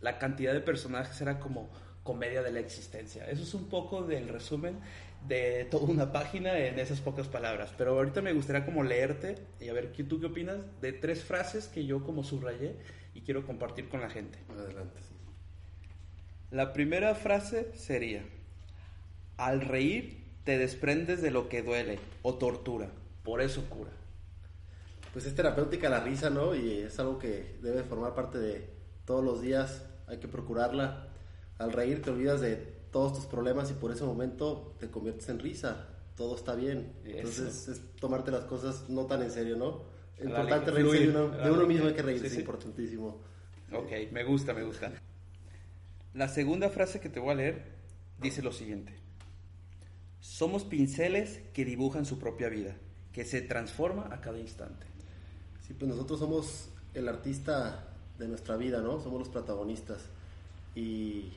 [0.00, 1.70] la cantidad de personajes era como
[2.02, 3.26] comedia de la existencia.
[3.28, 4.78] Eso es un poco del resumen
[5.26, 7.72] de toda una página en esas pocas palabras.
[7.76, 11.22] Pero ahorita me gustaría como leerte y a ver ¿qué- tú qué opinas de tres
[11.24, 12.76] frases que yo como subrayé
[13.14, 14.38] y quiero compartir con la gente.
[14.50, 15.00] Adelante.
[15.02, 15.14] sí.
[16.50, 18.24] La primera frase sería,
[19.36, 22.90] al reír te desprendes de lo que duele o tortura,
[23.22, 23.90] por eso cura.
[25.12, 26.54] Pues es terapéutica la risa, ¿no?
[26.54, 28.68] Y es algo que debe formar parte de
[29.04, 29.84] todos los días.
[30.06, 31.08] Hay que procurarla.
[31.58, 35.38] Al reír te olvidas de todos tus problemas y por ese momento te conviertes en
[35.38, 35.88] risa.
[36.16, 36.92] Todo está bien.
[37.04, 39.82] Entonces es tomarte las cosas no tan en serio, ¿no?
[40.18, 42.40] Es importante reírse de uno, de mismo, hay que reírse, Sí, es sí.
[42.40, 43.20] importantísimo.
[43.72, 44.92] Ok, me gusta, me gusta.
[46.12, 47.64] La segunda frase que te voy a leer
[48.20, 48.92] dice lo siguiente.
[50.20, 52.76] Somos pinceles que dibujan su propia vida,
[53.12, 54.86] que se transforma a cada instante.
[55.66, 59.00] Sí, pues nosotros somos el artista de nuestra vida, ¿no?
[59.00, 60.02] Somos los protagonistas.
[60.74, 61.32] Y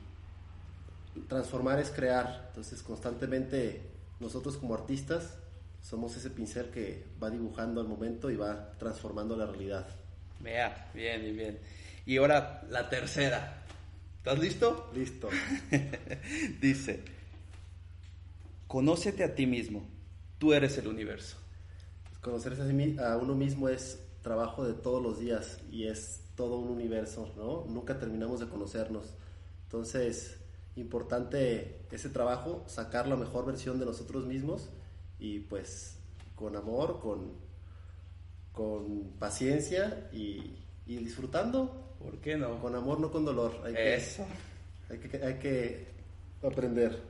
[1.28, 2.46] transformar es crear.
[2.48, 3.82] Entonces, constantemente
[4.20, 5.34] nosotros como artistas
[5.82, 9.86] somos ese pincel que va dibujando al momento y va transformando la realidad.
[10.40, 11.58] Vea, bien, bien, bien.
[12.06, 13.62] Y ahora la tercera.
[14.18, 14.90] ¿Estás listo?
[14.94, 15.28] Listo.
[16.60, 17.02] Dice,
[18.66, 19.86] conócete a ti mismo,
[20.38, 21.36] tú eres el universo.
[22.20, 26.20] Conocerse a, sí mi- a uno mismo es trabajo de todos los días y es
[26.36, 27.66] todo un universo, ¿no?
[27.68, 29.14] Nunca terminamos de conocernos.
[29.64, 30.38] Entonces,
[30.76, 34.70] importante ese trabajo, sacar la mejor versión de nosotros mismos
[35.18, 35.98] y pues
[36.34, 37.32] con amor, con,
[38.52, 41.96] con paciencia y, y disfrutando.
[41.98, 42.60] ¿Por qué no?
[42.60, 43.60] Con amor, no con dolor.
[43.64, 44.26] Hay que, Eso.
[44.90, 45.86] hay que, hay que
[46.42, 47.00] aprender.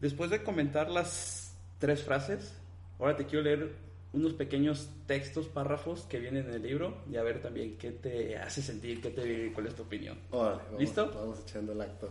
[0.00, 2.52] Después de comentar las tres frases,
[2.98, 7.22] ahora te quiero leer unos pequeños textos, párrafos que vienen en el libro y a
[7.22, 10.18] ver también qué te hace sentir, qué te, cuál es tu opinión.
[10.30, 11.12] Órale, vamos- ¿Listo?
[11.14, 12.08] Vamos echando el acto.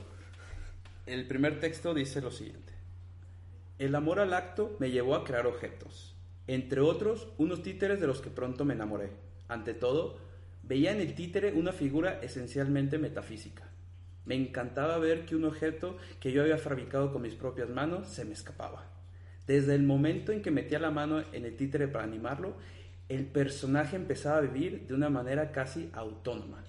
[1.06, 2.74] El primer texto dice lo siguiente.
[3.80, 6.16] El amor al acto me llevó a crear objetos,
[6.48, 9.10] entre otros unos títeres de los que pronto me enamoré.
[9.48, 10.18] Ante todo,
[10.64, 13.64] veía en el títere una figura esencialmente metafísica.
[14.26, 18.26] Me encantaba ver que un objeto que yo había fabricado con mis propias manos se
[18.26, 18.90] me escapaba.
[19.48, 22.56] Desde el momento en que metía la mano en el títere para animarlo,
[23.10, 26.64] el personaje empezaba a vivir de una manera casi autónoma.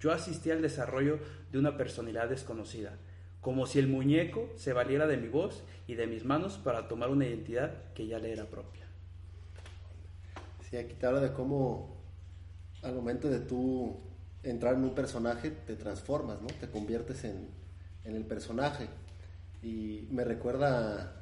[0.00, 1.18] Yo asistí al desarrollo
[1.52, 2.96] de una personalidad desconocida,
[3.40, 7.10] como si el muñeco se valiera de mi voz y de mis manos para tomar
[7.10, 8.86] una identidad que ya le era propia.
[10.68, 11.96] Sí, aquí te habla de cómo
[12.82, 14.00] al momento de tú
[14.42, 16.48] entrar en un personaje te transformas, ¿no?
[16.48, 17.48] Te conviertes en,
[18.04, 18.88] en el personaje.
[19.62, 21.17] Y me recuerda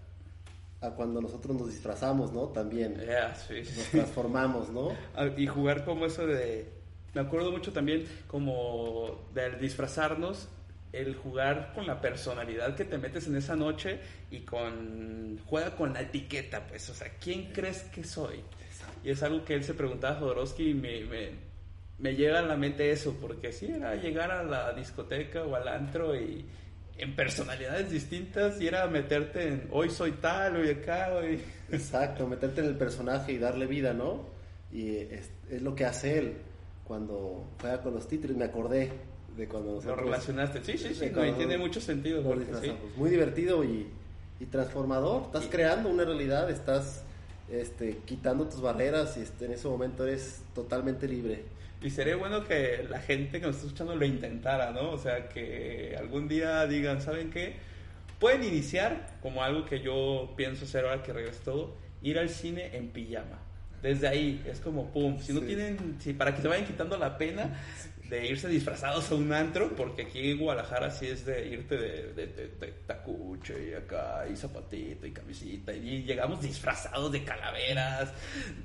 [0.86, 2.48] a, cuando nosotros nos disfrazamos, ¿no?
[2.48, 3.00] También
[3.46, 3.78] sí, sí.
[3.78, 4.88] nos transformamos, ¿no?
[5.16, 6.72] Ah, Y jugar como eso de...
[7.14, 10.48] Me acuerdo mucho también como del disfrazarnos,
[10.92, 15.38] el jugar con la personalidad que te metes en esa noche y con...
[15.46, 18.42] Juega con la etiqueta, pues, o sea, ¿quién crees que soy?
[19.02, 21.30] Y es algo que él se preguntaba a Jodorowsky y me, me,
[21.98, 25.68] me llega a la mente eso, porque sí, era llegar a la discoteca o al
[25.68, 26.44] antro y
[26.98, 31.40] en personalidades distintas y era meterte en hoy soy tal, hoy acá, hoy...
[31.70, 34.24] Exacto, meterte en el personaje y darle vida, ¿no?
[34.72, 36.32] Y es, es lo que hace él
[36.84, 38.36] cuando juega con los títulos.
[38.36, 38.90] Me acordé
[39.36, 40.62] de cuando Lo nosotros relacionaste.
[40.64, 42.22] Sí, sí, sí, no, y tiene mucho sentido.
[42.22, 42.72] porque sí.
[42.96, 43.86] Muy divertido y,
[44.40, 45.22] y transformador.
[45.26, 47.02] Estás Y- creando una realidad, estás
[47.50, 51.44] este, quitando tus barreras y este, en ese momento eres totalmente libre.
[51.82, 54.90] Y sería bueno que la gente que nos está escuchando lo intentara, ¿no?
[54.90, 57.54] O sea, que algún día digan, ¿saben qué?
[58.18, 62.70] Pueden iniciar como algo que yo pienso hacer ahora que regrese todo, ir al cine
[62.76, 63.38] en pijama.
[63.82, 65.46] Desde ahí es como pum, si no Sí.
[65.46, 67.60] tienen, si para que se vayan quitando la pena
[68.08, 72.12] de irse disfrazados a un antro, porque aquí en Guadalajara sí es de irte de,
[72.12, 78.12] de, de- de tacuche y acá, y zapatito y camisita, y llegamos disfrazados de calaveras,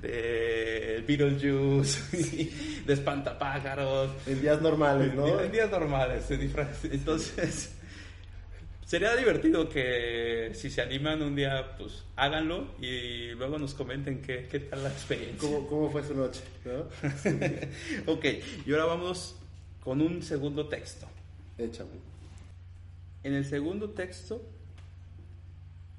[0.00, 5.40] de Beetlejuice, y de espantapájaros, En días normales, ¿no?
[5.40, 7.72] en días normales se disfraz- Entonces,
[8.84, 14.48] sería divertido que si se animan un día, pues háganlo y luego nos comenten qué,
[14.50, 15.38] qué tal la experiencia.
[15.38, 16.42] ¿Cómo, cómo fue su noche?
[16.64, 16.80] ¿no?
[18.12, 18.24] ok,
[18.66, 19.36] y ahora vamos
[19.82, 21.06] con un segundo texto.
[21.58, 21.90] Échame.
[23.24, 24.42] En el segundo texto,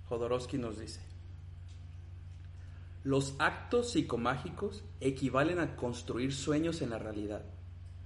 [0.09, 0.99] Jodorowsky nos dice,
[3.03, 7.43] los actos psicomágicos equivalen a construir sueños en la realidad.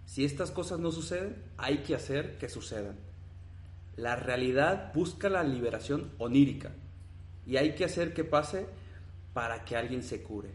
[0.05, 3.06] Si estas cosas no suceden, hay que hacer que sucedan.
[3.97, 6.71] La realidad busca la liberación onírica
[7.45, 8.67] y hay que hacer que pase
[9.33, 10.49] para que alguien se cure.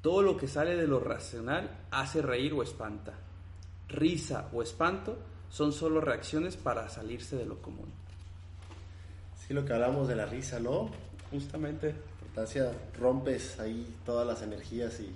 [0.00, 3.14] Todo lo que sale de lo racional hace reír o espanta.
[3.88, 5.18] Risa o espanto
[5.50, 7.92] son solo reacciones para salirse de lo común.
[9.36, 10.90] Sí, lo que hablamos de la risa, ¿no?
[11.30, 11.94] Justamente.
[12.22, 15.12] Importancia, rompes ahí todas las energías y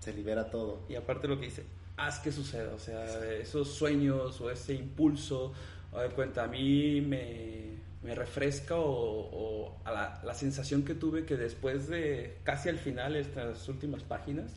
[0.00, 0.80] se libera todo.
[0.88, 1.64] Y aparte lo que dice,
[1.96, 5.52] haz que suceda, o sea, esos sueños o ese impulso,
[5.92, 10.94] a ver, cuenta, a mí me, me refresca o, o a la, la sensación que
[10.94, 14.54] tuve que después de casi al final, estas últimas páginas,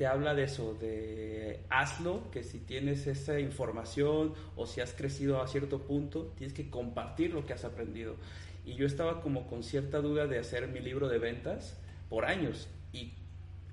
[0.00, 5.42] te habla de eso, de hazlo, que si tienes esa información o si has crecido
[5.42, 8.16] a cierto punto, tienes que compartir lo que has aprendido.
[8.64, 11.76] Y yo estaba como con cierta duda de hacer mi libro de ventas
[12.08, 13.12] por años y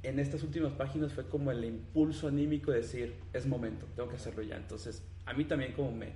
[0.04, 4.18] en estas últimas páginas fue como el impulso anímico de decir, es momento, tengo que
[4.18, 4.58] hacerlo ya.
[4.58, 6.12] Entonces, a mí también como me...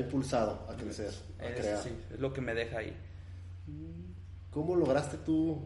[0.00, 1.82] Impulsado a crecer, a es, crear.
[1.82, 2.96] sí, es lo que me deja ahí.
[4.50, 5.62] ¿Cómo lograste tú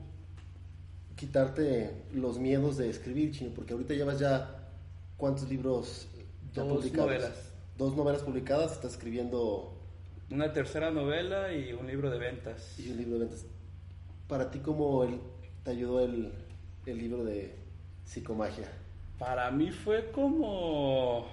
[1.17, 3.51] quitarte los miedos de escribir, Chino?
[3.55, 4.69] Porque ahorita llevas ya
[5.17, 6.09] cuántos libros
[6.53, 7.07] ya Dos publicados.
[7.11, 7.53] novelas.
[7.77, 9.75] Dos novelas publicadas, estás escribiendo
[10.31, 12.79] Una tercera novela y un libro de ventas.
[12.79, 13.45] y un libro de ventas.
[14.27, 15.21] Para ti, ¿cómo el-
[15.65, 16.33] te ayudó el,
[16.87, 17.55] el libro de
[18.05, 18.71] psicomagia?
[19.19, 21.27] Para mí fue como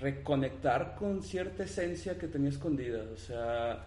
[0.00, 3.02] reconectar con cierta esencia que tenía escondida.
[3.12, 3.86] O sea,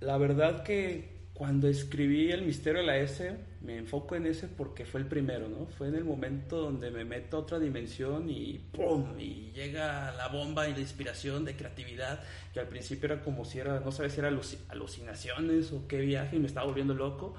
[0.00, 4.84] la verdad que cuando escribí El misterio de la S, me enfoco en ese porque
[4.84, 5.66] fue el primero, ¿no?
[5.66, 9.18] Fue en el momento donde me meto a otra dimensión y ¡pum!
[9.18, 13.58] Y llega la bomba y la inspiración de creatividad, que al principio era como si
[13.58, 17.34] era, no sabía si era aluci- alucinaciones o qué viaje, y me estaba volviendo loco.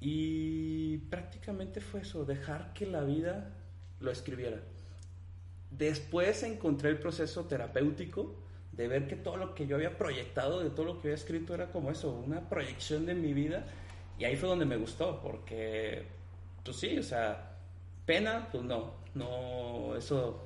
[0.00, 3.54] Y prácticamente fue eso, dejar que la vida
[4.00, 4.60] lo escribiera.
[5.78, 8.34] Después encontré el proceso terapéutico
[8.72, 11.54] de ver que todo lo que yo había proyectado, de todo lo que había escrito,
[11.54, 13.66] era como eso, una proyección de mi vida.
[14.18, 16.04] Y ahí fue donde me gustó, porque,
[16.64, 17.56] pues sí, o sea,
[18.06, 20.44] pena, pues no, no, eso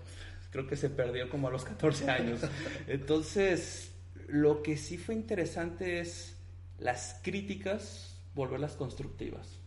[0.51, 2.41] creo que se perdió como a los 14 años.
[2.87, 3.95] Entonces,
[4.29, 6.39] lo que sí fue interesante es
[6.79, 9.59] las críticas, volverlas constructivas.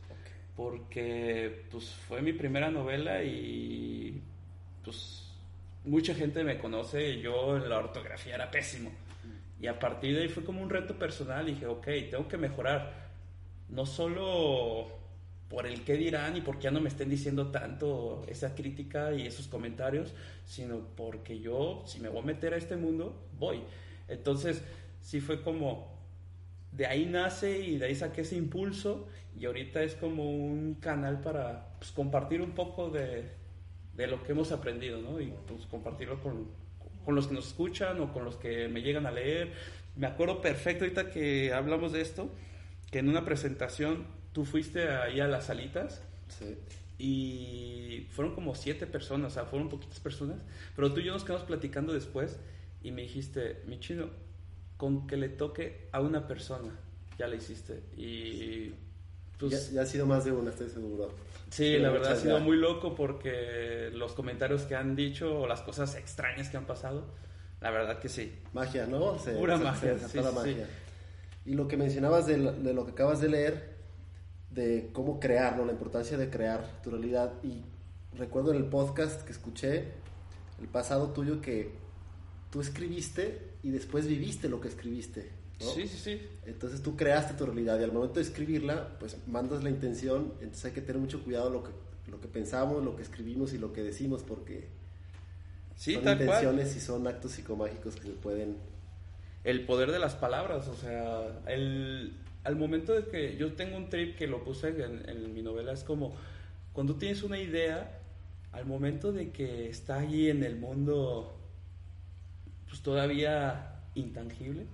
[0.55, 4.21] Porque, pues, fue mi primera novela y,
[4.83, 5.30] pues,
[5.83, 8.91] mucha gente me conoce yo en la ortografía era pésimo.
[9.59, 12.37] Y a partir de ahí fue como un reto personal y dije, ok, tengo que
[12.37, 13.09] mejorar.
[13.69, 14.87] No solo
[15.49, 19.27] por el qué dirán y porque ya no me estén diciendo tanto esa crítica y
[19.27, 20.13] esos comentarios,
[20.45, 23.61] sino porque yo, si me voy a meter a este mundo, voy.
[24.07, 24.63] Entonces,
[25.01, 25.93] sí fue como,
[26.71, 31.21] de ahí nace y de ahí saqué ese impulso y ahorita es como un canal
[31.21, 33.29] para pues, compartir un poco de,
[34.01, 35.19] de lo que hemos aprendido, ¿no?
[35.21, 36.47] Y pues compartirlo con,
[37.05, 39.53] con los que nos escuchan o con los que me llegan a leer.
[39.95, 42.29] Me acuerdo perfecto ahorita que hablamos de esto,
[42.91, 46.57] que en una presentación tú fuiste ahí a las salitas Sí.
[46.97, 50.37] y fueron como siete personas, o sea, fueron poquitas personas,
[50.75, 52.39] pero tú y yo nos quedamos platicando después
[52.83, 54.07] y me dijiste, mi chino,
[54.77, 56.79] con que le toque a una persona,
[57.17, 57.83] ya la hiciste.
[57.97, 58.71] Y
[59.49, 59.67] pues...
[59.69, 61.09] ya, ya ha sido más de una, estoy seguro.
[61.49, 62.43] Sí, Pero la verdad ha sido ya.
[62.43, 67.03] muy loco porque los comentarios que han dicho o las cosas extrañas que han pasado,
[67.59, 68.31] la verdad que sí.
[68.53, 69.19] Magia, ¿no?
[69.19, 70.69] Se- Pura se- magia, se sí, la sí, magia.
[71.45, 73.75] Y lo que mencionabas de, de lo que acabas de leer,
[74.51, 75.65] de cómo crear, ¿no?
[75.65, 77.33] La importancia de crear tu realidad.
[77.43, 77.61] Y
[78.17, 79.85] recuerdo en el podcast que escuché,
[80.61, 81.71] el pasado tuyo, que
[82.51, 85.71] tú escribiste y después viviste lo que escribiste, ¿no?
[85.71, 86.21] Sí, sí, sí.
[86.45, 90.65] Entonces tú creaste tu realidad y al momento de escribirla, pues mandas la intención, entonces
[90.65, 91.71] hay que tener mucho cuidado lo que,
[92.09, 94.67] lo que pensamos, lo que escribimos y lo que decimos, porque
[95.75, 96.21] Sí, son cual.
[96.21, 98.57] intenciones y son actos psicomágicos que se pueden...
[99.43, 103.89] el poder de las palabras, o sea, el, al momento de que yo tengo un
[103.89, 106.13] trip que lo puse en, en mi novela, es como
[106.73, 107.99] cuando tienes una idea,
[108.51, 111.35] al momento de que está allí en el mundo,
[112.69, 114.67] pues todavía intangible,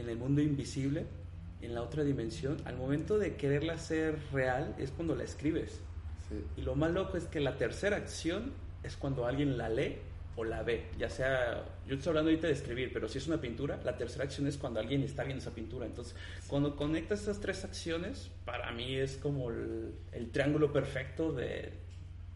[0.00, 1.06] en el mundo invisible,
[1.62, 5.80] en la otra dimensión, al momento de quererla hacer real es cuando la escribes.
[6.28, 6.44] sí.
[6.56, 9.96] Y lo más loco es que la tercera acción es cuando alguien la lee
[10.36, 10.86] o la ve.
[10.98, 14.24] Ya sea, yo estoy hablando ahorita de escribir, pero si es una pintura, la tercera
[14.24, 15.86] acción es cuando alguien está viendo esa pintura.
[15.86, 16.14] Entonces,
[16.46, 21.72] cuando conectas esas tres acciones, para mí es como el, el triángulo perfecto de,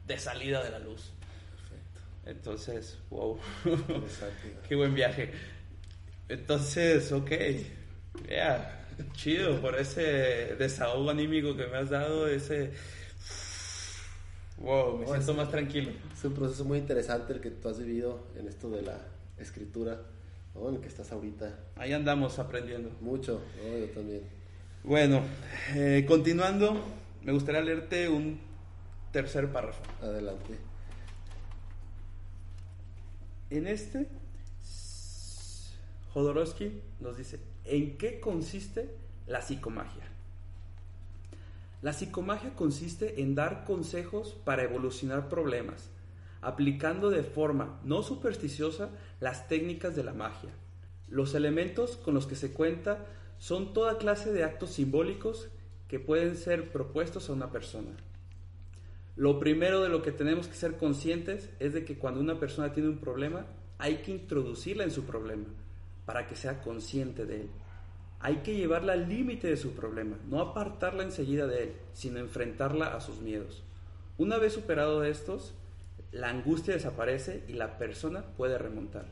[0.06, 1.12] de salida de la luz.
[2.26, 3.38] Entonces, wow,
[4.68, 5.32] qué buen viaje.
[6.30, 7.30] Entonces, ok,
[8.28, 12.70] yeah, chido por ese desahogo anímico que me has dado, ese...
[14.58, 15.90] Wow, me siento más tranquilo.
[16.16, 18.98] Es un proceso muy interesante el que tú has vivido en esto de la
[19.38, 20.02] escritura,
[20.54, 20.68] ¿no?
[20.68, 21.58] En el que estás ahorita.
[21.74, 22.90] Ahí andamos aprendiendo.
[23.00, 23.78] Mucho, ¿no?
[23.78, 24.22] Yo también.
[24.84, 25.22] Bueno,
[25.74, 26.80] eh, continuando,
[27.22, 28.38] me gustaría leerte un
[29.12, 29.82] tercer párrafo.
[30.00, 30.58] Adelante.
[33.50, 34.06] En este,
[36.12, 38.90] Jodorowsky nos dice, ¿en qué consiste
[39.26, 40.02] la psicomagia?
[41.82, 45.88] La psicomagia consiste en dar consejos para evolucionar problemas,
[46.42, 50.50] aplicando de forma no supersticiosa las técnicas de la magia.
[51.08, 53.06] Los elementos con los que se cuenta
[53.38, 55.48] son toda clase de actos simbólicos
[55.86, 57.96] que pueden ser propuestos a una persona.
[59.16, 62.72] Lo primero de lo que tenemos que ser conscientes es de que cuando una persona
[62.72, 63.46] tiene un problema,
[63.78, 65.46] hay que introducirla en su problema
[66.10, 67.50] para que sea consciente de él.
[68.18, 72.96] Hay que llevarla al límite de su problema, no apartarla enseguida de él, sino enfrentarla
[72.96, 73.62] a sus miedos.
[74.18, 75.54] Una vez superado estos,
[76.10, 79.06] la angustia desaparece y la persona puede remontar.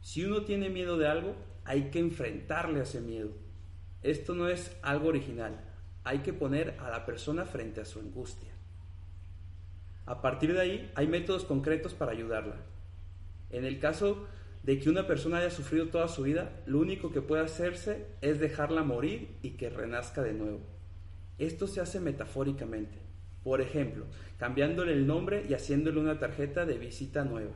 [0.00, 3.30] Si uno tiene miedo de algo, hay que enfrentarle a ese miedo.
[4.02, 5.60] Esto no es algo original,
[6.02, 8.50] hay que poner a la persona frente a su angustia.
[10.04, 12.56] A partir de ahí, hay métodos concretos para ayudarla.
[13.50, 14.26] En el caso
[14.64, 18.40] de que una persona haya sufrido toda su vida, lo único que puede hacerse es
[18.40, 20.60] dejarla morir y que renazca de nuevo.
[21.36, 22.98] Esto se hace metafóricamente.
[23.42, 24.06] Por ejemplo,
[24.38, 27.52] cambiándole el nombre y haciéndole una tarjeta de visita nueva.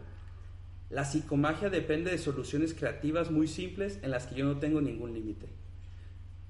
[0.90, 5.14] La psicomagia depende de soluciones creativas muy simples en las que yo no tengo ningún
[5.14, 5.48] límite.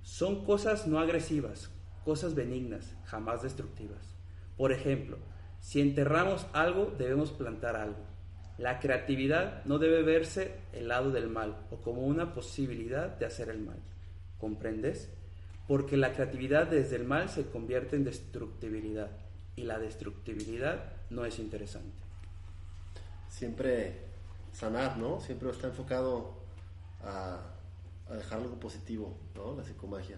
[0.03, 1.71] Son cosas no agresivas,
[2.05, 4.16] cosas benignas, jamás destructivas.
[4.57, 5.18] Por ejemplo,
[5.61, 8.17] si enterramos algo, debemos plantar algo.
[8.59, 13.49] La creatividad no debe verse el lado del mal o como una posibilidad de hacer
[13.51, 13.79] el mal.
[14.38, 15.09] ¿Comprendes?
[15.68, 19.11] Porque la creatividad desde el mal se convierte en destructibilidad
[19.55, 22.03] y la destructibilidad no es interesante.
[23.29, 24.09] Siempre
[24.53, 25.21] sanar, ¿no?
[25.21, 26.35] Siempre está enfocado
[27.03, 27.55] a,
[28.11, 29.55] dejar algo positivo, ¿no?
[29.57, 30.16] La psicomagia.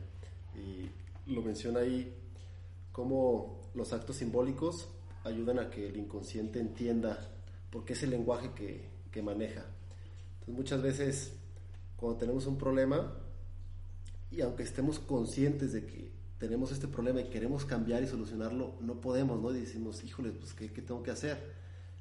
[0.55, 0.89] Y
[1.31, 2.15] lo menciona ahí
[2.93, 4.89] como los actos simbólicos
[5.25, 7.19] ayudan a que el inconsciente entienda
[7.71, 9.65] porque es el lenguaje que, que maneja.
[10.33, 11.33] Entonces muchas veces
[11.97, 13.13] cuando tenemos un problema
[14.31, 19.01] y aunque estemos conscientes de que tenemos este problema y queremos cambiar y solucionarlo, no
[19.01, 19.55] podemos, ¿no?
[19.55, 21.53] Y decimos, híjole, pues ¿qué, qué tengo que hacer?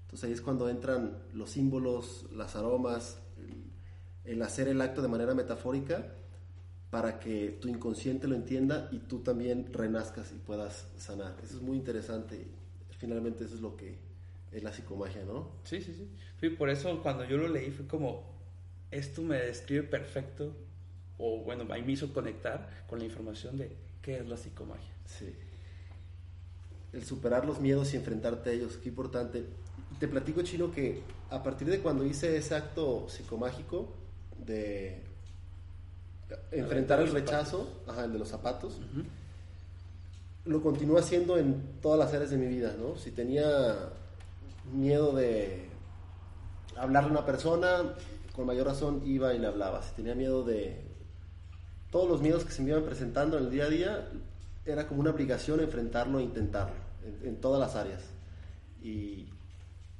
[0.03, 5.09] Entonces ahí es cuando entran los símbolos, las aromas, el, el hacer el acto de
[5.09, 6.15] manera metafórica
[6.89, 11.35] para que tu inconsciente lo entienda y tú también renazcas y puedas sanar.
[11.43, 12.47] Eso es muy interesante.
[12.97, 14.08] Finalmente eso es lo que
[14.51, 15.49] es la psicomagia, ¿no?
[15.63, 16.07] Sí, sí, sí.
[16.39, 18.23] Sí, por eso cuando yo lo leí fue como,
[18.91, 20.55] esto me describe perfecto,
[21.17, 24.93] o bueno, ahí me hizo conectar con la información de qué es la psicomagia.
[25.05, 25.35] Sí.
[26.93, 29.45] El superar los miedos y enfrentarte a ellos, qué importante.
[29.99, 33.93] Te platico, Chino, que a partir de cuando hice ese acto psicomágico
[34.45, 35.03] de
[36.51, 39.03] enfrentar el rechazo, ajá, el de los zapatos, Ujú.
[40.45, 42.95] lo continúo haciendo en todas las áreas de mi vida, ¿no?
[42.97, 43.89] Si tenía
[44.71, 45.69] miedo de
[46.75, 47.95] hablarle a una persona,
[48.33, 49.81] con mayor razón iba y le hablaba.
[49.81, 50.81] Si tenía miedo de
[51.91, 54.09] todos los miedos que se me iban presentando en el día a día,
[54.65, 56.75] era como una obligación enfrentarlo e intentarlo
[57.23, 58.03] en, todas las áreas.
[58.81, 59.27] Y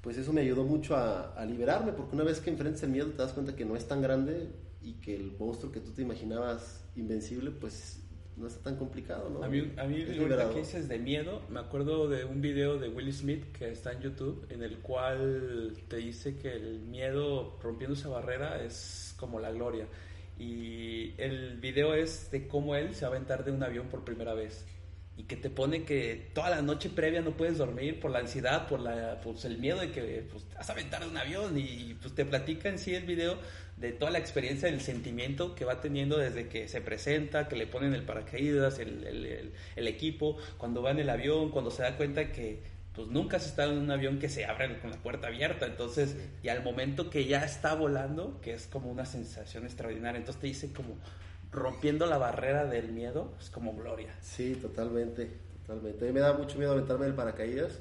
[0.01, 3.07] pues eso me ayudó mucho a, a liberarme, porque una vez que enfrentas el miedo
[3.07, 4.49] te das cuenta que no es tan grande
[4.81, 7.99] y que el monstruo que tú te imaginabas invencible, pues
[8.39, 9.43] no está tan complicado, ¿no?
[9.43, 12.87] A mí, a mí ahorita que dices de miedo, me acuerdo de un video de
[12.87, 17.95] Will Smith que está en YouTube, en el cual te dice que el miedo rompiendo
[17.95, 19.87] esa barrera es como la gloria.
[20.37, 24.05] Y el video es de cómo él se va a aventar de un avión por
[24.05, 24.65] primera vez.
[25.17, 28.69] Y que te pone que toda la noche previa no puedes dormir por la ansiedad,
[28.69, 31.57] por la, pues, el miedo de que pues, te vas a aventar de un avión.
[31.57, 33.37] Y pues te platica en sí el video
[33.79, 37.65] de toda la experiencia, del sentimiento que va teniendo desde que se presenta, que le
[37.65, 41.83] ponen el paracaídas, el, el- el- el equipo, cuando va en el avión, cuando se
[41.83, 42.61] da cuenta que
[42.93, 46.17] pues nunca has estado en un avión que se abre con la puerta abierta, entonces,
[46.43, 50.47] y al momento que ya está volando, que es como una sensación extraordinaria, entonces te
[50.47, 50.97] dice como
[51.51, 54.13] rompiendo la barrera del miedo, es como gloria.
[54.21, 55.29] Sí, totalmente,
[55.65, 56.03] totalmente.
[56.03, 57.79] A mí me da mucho miedo aventarme del paracaídas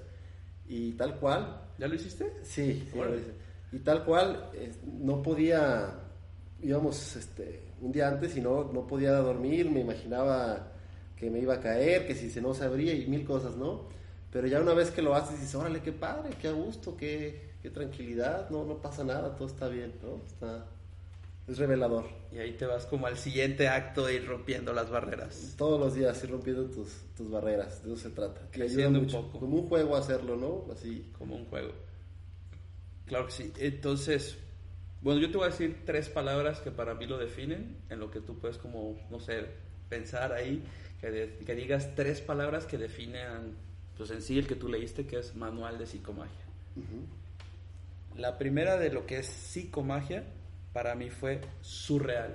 [0.69, 2.31] y tal cual, ¿Ya lo hiciste?
[2.45, 3.33] sí, sí, lo hice.
[3.73, 5.93] Y tal cual, eh, no podía,
[6.63, 10.73] íbamos este, un día antes y no, no podía dormir, me imaginaba
[11.17, 13.89] que me iba a caer, que si se no se abría y mil cosas, ¿no?
[14.31, 17.53] Pero ya una vez que lo haces dices, órale, qué padre, qué a gusto, qué,
[17.63, 20.23] qué tranquilidad, no, no pasa nada, todo está bien, ¿no?
[20.27, 20.67] Está,
[21.49, 22.05] es revelador.
[22.31, 25.55] Y ahí te vas como al siguiente acto de ir rompiendo las barreras.
[25.57, 28.43] Todos los días ir rompiendo tus, tus barreras, de eso se trata.
[28.51, 29.41] Que ayuda Creciendo un poco.
[29.41, 30.73] Como un juego hacerlo, ¿no?
[30.73, 31.11] Así.
[31.17, 31.73] como un juego.
[33.09, 33.53] Claro que sí.
[33.59, 34.37] Entonces,
[35.01, 38.11] bueno, yo te voy a decir tres palabras que para mí lo definen, en lo
[38.11, 39.47] que tú puedes como, no sé,
[39.89, 40.63] pensar ahí,
[41.01, 43.57] que, digas tres palabras que definen,
[43.97, 46.45] pues en sí el que tú leíste, que es Manual de Psicomagia.
[48.17, 50.25] La primera de lo que es psicomagia
[50.73, 52.35] para mí fue surreal.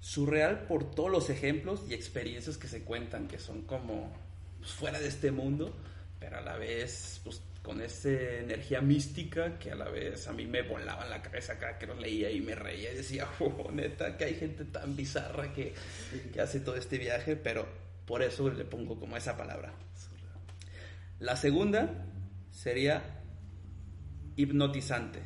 [0.00, 4.10] Surreal por todos los ejemplos y experiencias que se cuentan, que son como
[4.58, 5.74] pues, fuera de este mundo,
[6.18, 10.46] pero a la vez pues, con esa energía mística que a la vez a mí
[10.46, 13.70] me volaba en la cabeza cada que lo leía y me reía y decía, oh,
[13.70, 15.74] neta, que hay gente tan bizarra que,
[16.32, 17.68] que hace todo este viaje, pero
[18.06, 19.74] por eso le pongo como esa palabra.
[21.20, 22.06] La segunda
[22.50, 23.02] sería
[24.36, 25.18] hipnotizante,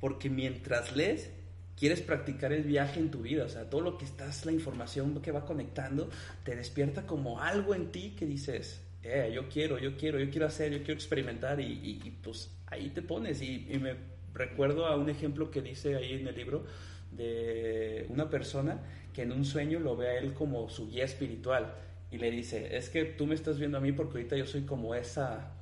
[0.00, 1.30] porque mientras lees,
[1.76, 5.22] quieres practicar el viaje en tu vida, o sea, todo lo que estás, la información
[5.22, 6.10] que va conectando,
[6.42, 10.46] te despierta como algo en ti que dices, eh, yo quiero, yo quiero, yo quiero
[10.46, 11.64] hacer, yo quiero experimentar y,
[12.04, 13.94] y- pues ahí te pones y, y me
[14.34, 16.64] recuerdo a un ejemplo que dice ahí en el libro
[17.12, 18.80] de una persona
[19.12, 21.74] que en un sueño lo ve a él como su guía espiritual
[22.10, 24.62] y le dice, es que tú me estás viendo a mí porque ahorita yo soy
[24.62, 25.52] como esa,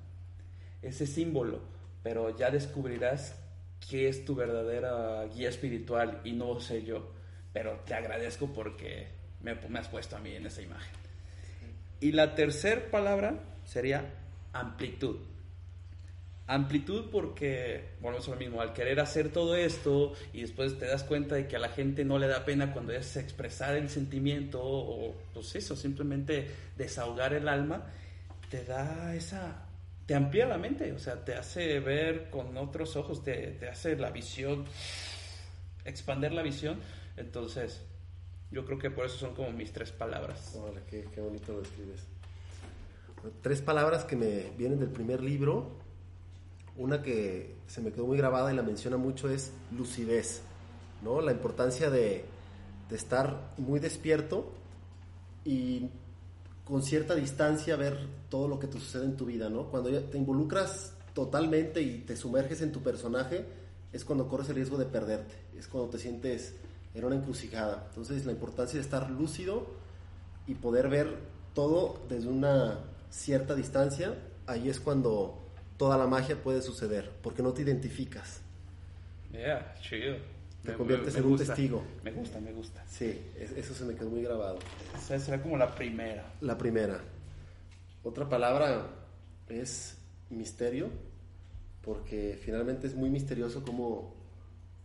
[0.83, 1.61] ese símbolo,
[2.03, 3.37] pero ya descubrirás
[3.89, 7.13] qué es tu verdadera guía espiritual y no sé yo,
[7.53, 9.09] pero te agradezco porque
[9.43, 11.02] me, me has puesto a mí en esa imagen.
[12.03, 14.05] Y la tercera palabra sería
[14.53, 15.19] amplitud.
[16.49, 21.05] Amplitud porque, volvemos a lo mismo, al querer hacer todo esto y después te das
[21.05, 24.61] cuenta de que a la gente no le da pena cuando es expresar el sentimiento
[24.61, 27.87] o pues eso, simplemente desahogar el alma,
[28.51, 29.65] te da esa,
[30.05, 33.95] te amplía la mente, o sea, te hace ver con otros ojos, te, te hace
[33.95, 34.65] la visión,
[35.85, 36.81] expander la visión,
[37.17, 37.81] entonces
[38.53, 40.55] yo creo que por eso son como mis tres palabras.
[40.57, 42.01] Órale, qué, bonito lo escribes.
[43.41, 45.71] Tres palabras que me vienen del primer libro.
[46.77, 50.43] Una que se me quedó muy grabada y la menciona mucho es lucidez,
[51.03, 51.21] ¿no?
[51.21, 52.25] La importancia de,
[52.89, 54.53] de estar muy despierto
[55.45, 55.89] y
[56.65, 59.71] con cierta distancia ver todo lo que te sucede en tu vida, ¿no?
[59.71, 63.45] Cuando te involucras totalmente y te sumerges en tu personaje,
[63.93, 66.55] es cuando corres el riesgo de perderte, es cuando te sientes
[66.95, 67.85] en una encrucijada.
[67.89, 69.67] Entonces, la importancia de estar lúcido
[70.47, 71.17] y poder ver
[71.55, 72.79] todo desde una
[73.11, 74.15] cierta distancia,
[74.47, 75.39] ahí es cuando
[75.77, 78.41] toda la magia puede suceder, porque no te identificas.
[79.33, 80.17] Yeah, chido.
[80.63, 81.47] Te conviertes en un gusta.
[81.47, 81.83] testigo.
[82.05, 82.85] Me gusta, me gusta.
[82.87, 84.59] Sí, es- eso se me quedó muy grabado.
[84.97, 86.25] Esa será como la primera.
[86.41, 87.01] La primera.
[88.05, 88.87] Otra palabra
[89.49, 89.97] es
[90.31, 90.89] misterio,
[91.83, 94.15] porque finalmente es muy misterioso cómo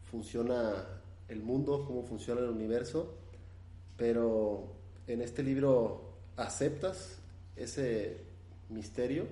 [0.10, 0.84] funciona
[1.30, 3.14] el mundo, cómo funciona el universo,
[3.98, 4.74] pero
[5.08, 7.20] en este libro aceptas
[7.56, 8.18] ese
[8.70, 9.26] misterio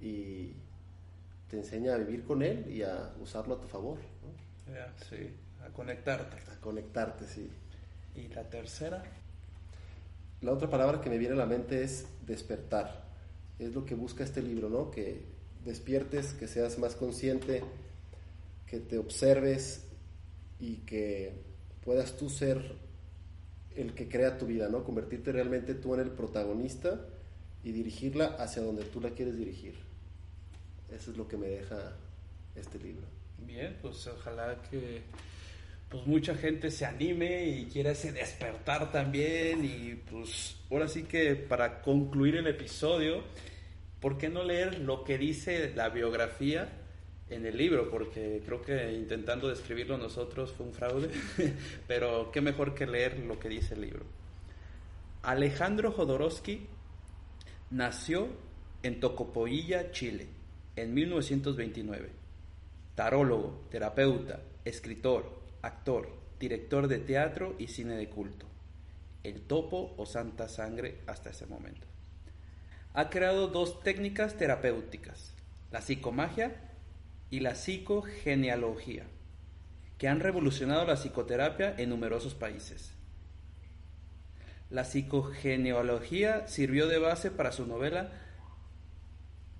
[0.00, 0.52] y
[1.48, 4.72] te enseña a vivir con él y a usarlo a tu favor, ¿no?
[4.72, 5.30] Yeah, sí,
[5.64, 6.36] a conectarte.
[6.50, 7.50] a conectarte, sí.
[8.16, 9.02] Y la tercera,
[10.40, 13.04] La otra palabra que me viene a la mente es despertar.
[13.60, 14.90] Es lo que busca este libro, ¿no?
[14.90, 15.22] Que
[15.64, 17.62] despiertes, que seas más consciente,
[18.66, 19.84] que te observes
[20.62, 21.32] y que
[21.84, 22.76] puedas tú ser
[23.74, 24.84] el que crea tu vida, ¿no?
[24.84, 27.00] Convertirte realmente tú en el protagonista
[27.64, 29.74] y dirigirla hacia donde tú la quieres dirigir.
[30.88, 31.96] Eso es lo que me deja
[32.54, 33.02] este libro.
[33.44, 35.02] bien, pues ojalá que
[35.88, 41.34] pues mucha gente se anime y quiera ese despertar también y pues ahora sí que
[41.34, 43.24] para concluir el episodio,
[44.00, 46.81] ¿por qué no leer lo que dice la biografía
[47.34, 47.90] en el libro?
[47.90, 51.10] Porque creo que intentando describirlo nosotros fue un fraude,
[51.88, 54.04] pero qué mejor que leer lo que dice el libro.
[55.22, 56.66] Alejandro Jodorowsky
[57.70, 58.28] nació
[58.82, 60.26] en Tocopoilla, Chile,
[60.76, 62.10] en 1929.
[62.94, 66.08] Tarólogo, terapeuta, escritor, actor,
[66.38, 68.46] director de teatro y cine de culto.
[69.22, 71.86] El topo o santa sangre hasta ese momento.
[72.94, 75.34] Ha creado dos técnicas terapéuticas,
[75.70, 76.71] la psicomagia
[77.32, 79.06] y la psicogenealogía,
[79.96, 82.92] que han revolucionado la psicoterapia en numerosos países.
[84.68, 88.12] La psicogenealogía sirvió de base para su novela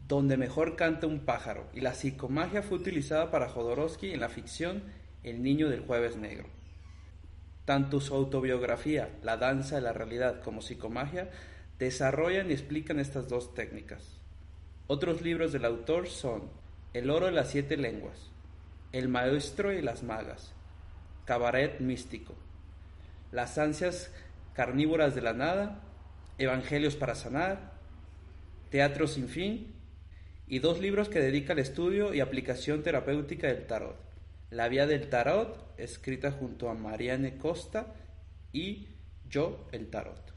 [0.06, 4.82] Donde mejor canta un pájaro y la psicomagia fue utilizada para Jodorowsky en la ficción
[5.22, 6.48] El niño del jueves negro.
[7.64, 11.30] Tanto su autobiografía, La danza de la realidad, como psicomagia
[11.78, 14.20] desarrollan y explican estas dos técnicas.
[14.88, 16.61] Otros libros del autor son
[16.92, 18.30] El oro de las siete lenguas,
[18.92, 20.52] El maestro y las magas,
[21.24, 22.34] Cabaret místico,
[23.30, 24.12] Las ansias
[24.54, 25.80] carnívoras de la nada,
[26.38, 27.72] Evangelios para sanar,
[28.70, 29.74] Teatro sin fin.
[30.48, 33.96] Y dos libros que dedica al estudio y aplicación terapéutica del tarot.
[34.50, 37.94] La vía del tarot, escrita junto a Marianne Costa
[38.52, 38.88] y
[39.28, 40.32] Yo el tarot.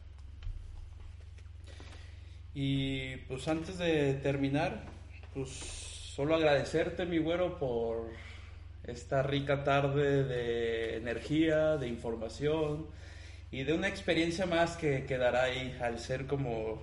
[2.53, 4.85] Y pues antes de terminar,
[5.33, 8.09] pues solo agradecerte, mi güero, por
[8.87, 12.85] esta rica tarde de energía, de información
[13.51, 16.81] y de una experiencia más que quedará ahí al ser como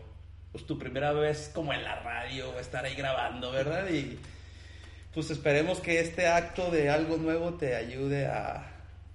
[0.53, 3.89] pues, tu primera vez como en la radio, estar ahí grabando, ¿verdad?
[3.89, 4.19] Y
[5.15, 8.71] pues esperemos que este acto de algo nuevo te ayude a,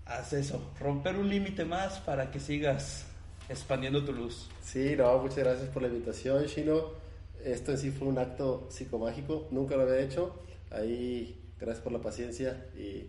[0.07, 3.05] a hacer eso, romper un límite más para que sigas
[3.49, 4.49] expandiendo tu luz.
[4.63, 7.06] Sí, no, muchas gracias por la invitación, Shino.
[7.51, 10.41] Esto en sí fue un acto psicomágico, nunca lo había hecho.
[10.71, 13.07] Ahí, gracias por la paciencia y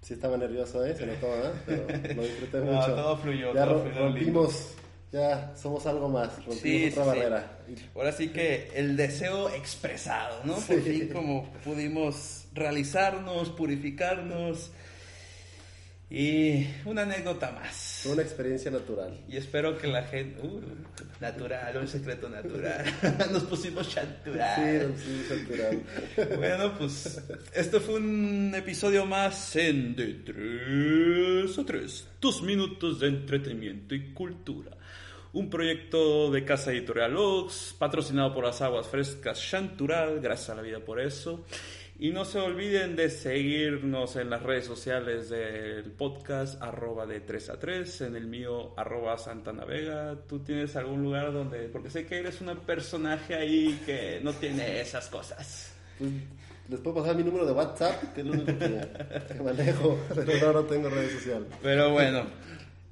[0.00, 0.94] sí estaba nervioso, ¿eh?
[0.94, 1.52] Se notaba, ¿eh?
[1.66, 2.94] Pero lo disfruté No, mucho.
[2.94, 4.68] todo fluyó, Ya todo fluyó rompimos,
[5.12, 7.16] ya somos algo más, rompimos Sí, otra sí, sí.
[7.18, 7.58] barrera.
[7.94, 10.54] Ahora sí que el deseo expresado, ¿no?
[10.54, 10.80] Por Sí.
[10.82, 14.70] fin como pudimos realizarnos, purificarnos
[16.08, 18.06] y una anécdota más.
[18.06, 19.18] Una experiencia natural.
[19.28, 20.40] Y espero que la gente...
[20.40, 20.60] Uh,
[21.20, 22.84] natural, un secreto natural.
[23.32, 24.94] Nos pusimos chantural.
[24.96, 25.82] Sí, sí, natural.
[26.36, 27.20] Bueno, pues
[27.52, 30.14] esto fue un episodio más en De
[31.44, 34.70] 3 a 3, tus minutos de entretenimiento y cultura.
[35.32, 40.62] Un proyecto de Casa Editorial Ox, patrocinado por las aguas frescas Chantural, gracias a la
[40.62, 41.44] vida por eso.
[41.98, 47.50] Y no se olviden de seguirnos en las redes sociales del podcast, arroba de 3
[47.50, 50.14] a 3, en el mío, arroba Santa Navega.
[50.28, 51.70] ¿Tú tienes algún lugar donde...?
[51.70, 55.72] Porque sé que eres un personaje ahí que no tiene esas cosas.
[55.98, 56.10] Pues,
[56.68, 60.52] les puedo pasar mi número de WhatsApp, que es lo único que manejo, pero no,
[60.52, 61.48] no tengo redes sociales.
[61.62, 62.24] Pero bueno,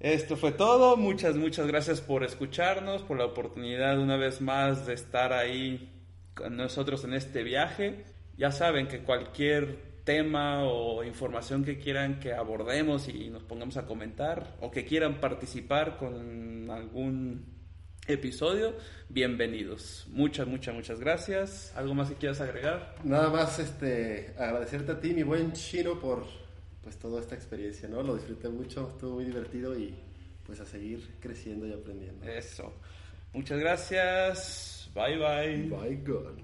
[0.00, 0.96] esto fue todo.
[0.96, 5.92] Muchas, muchas gracias por escucharnos, por la oportunidad una vez más de estar ahí
[6.34, 8.13] con nosotros en este viaje.
[8.36, 13.86] Ya saben que cualquier tema o información que quieran que abordemos y nos pongamos a
[13.86, 17.46] comentar o que quieran participar con algún
[18.06, 18.74] episodio,
[19.08, 20.06] bienvenidos.
[20.10, 21.72] Muchas, muchas, muchas gracias.
[21.76, 22.96] ¿Algo más que quieras agregar?
[23.04, 26.24] Nada más este, agradecerte a ti, mi buen chino, por
[26.82, 28.02] pues toda esta experiencia, ¿no?
[28.02, 29.94] Lo disfruté mucho, estuvo muy divertido y
[30.44, 32.26] pues a seguir creciendo y aprendiendo.
[32.26, 32.74] Eso.
[33.32, 34.90] Muchas gracias.
[34.94, 35.62] Bye bye.
[35.70, 36.43] Bye, God.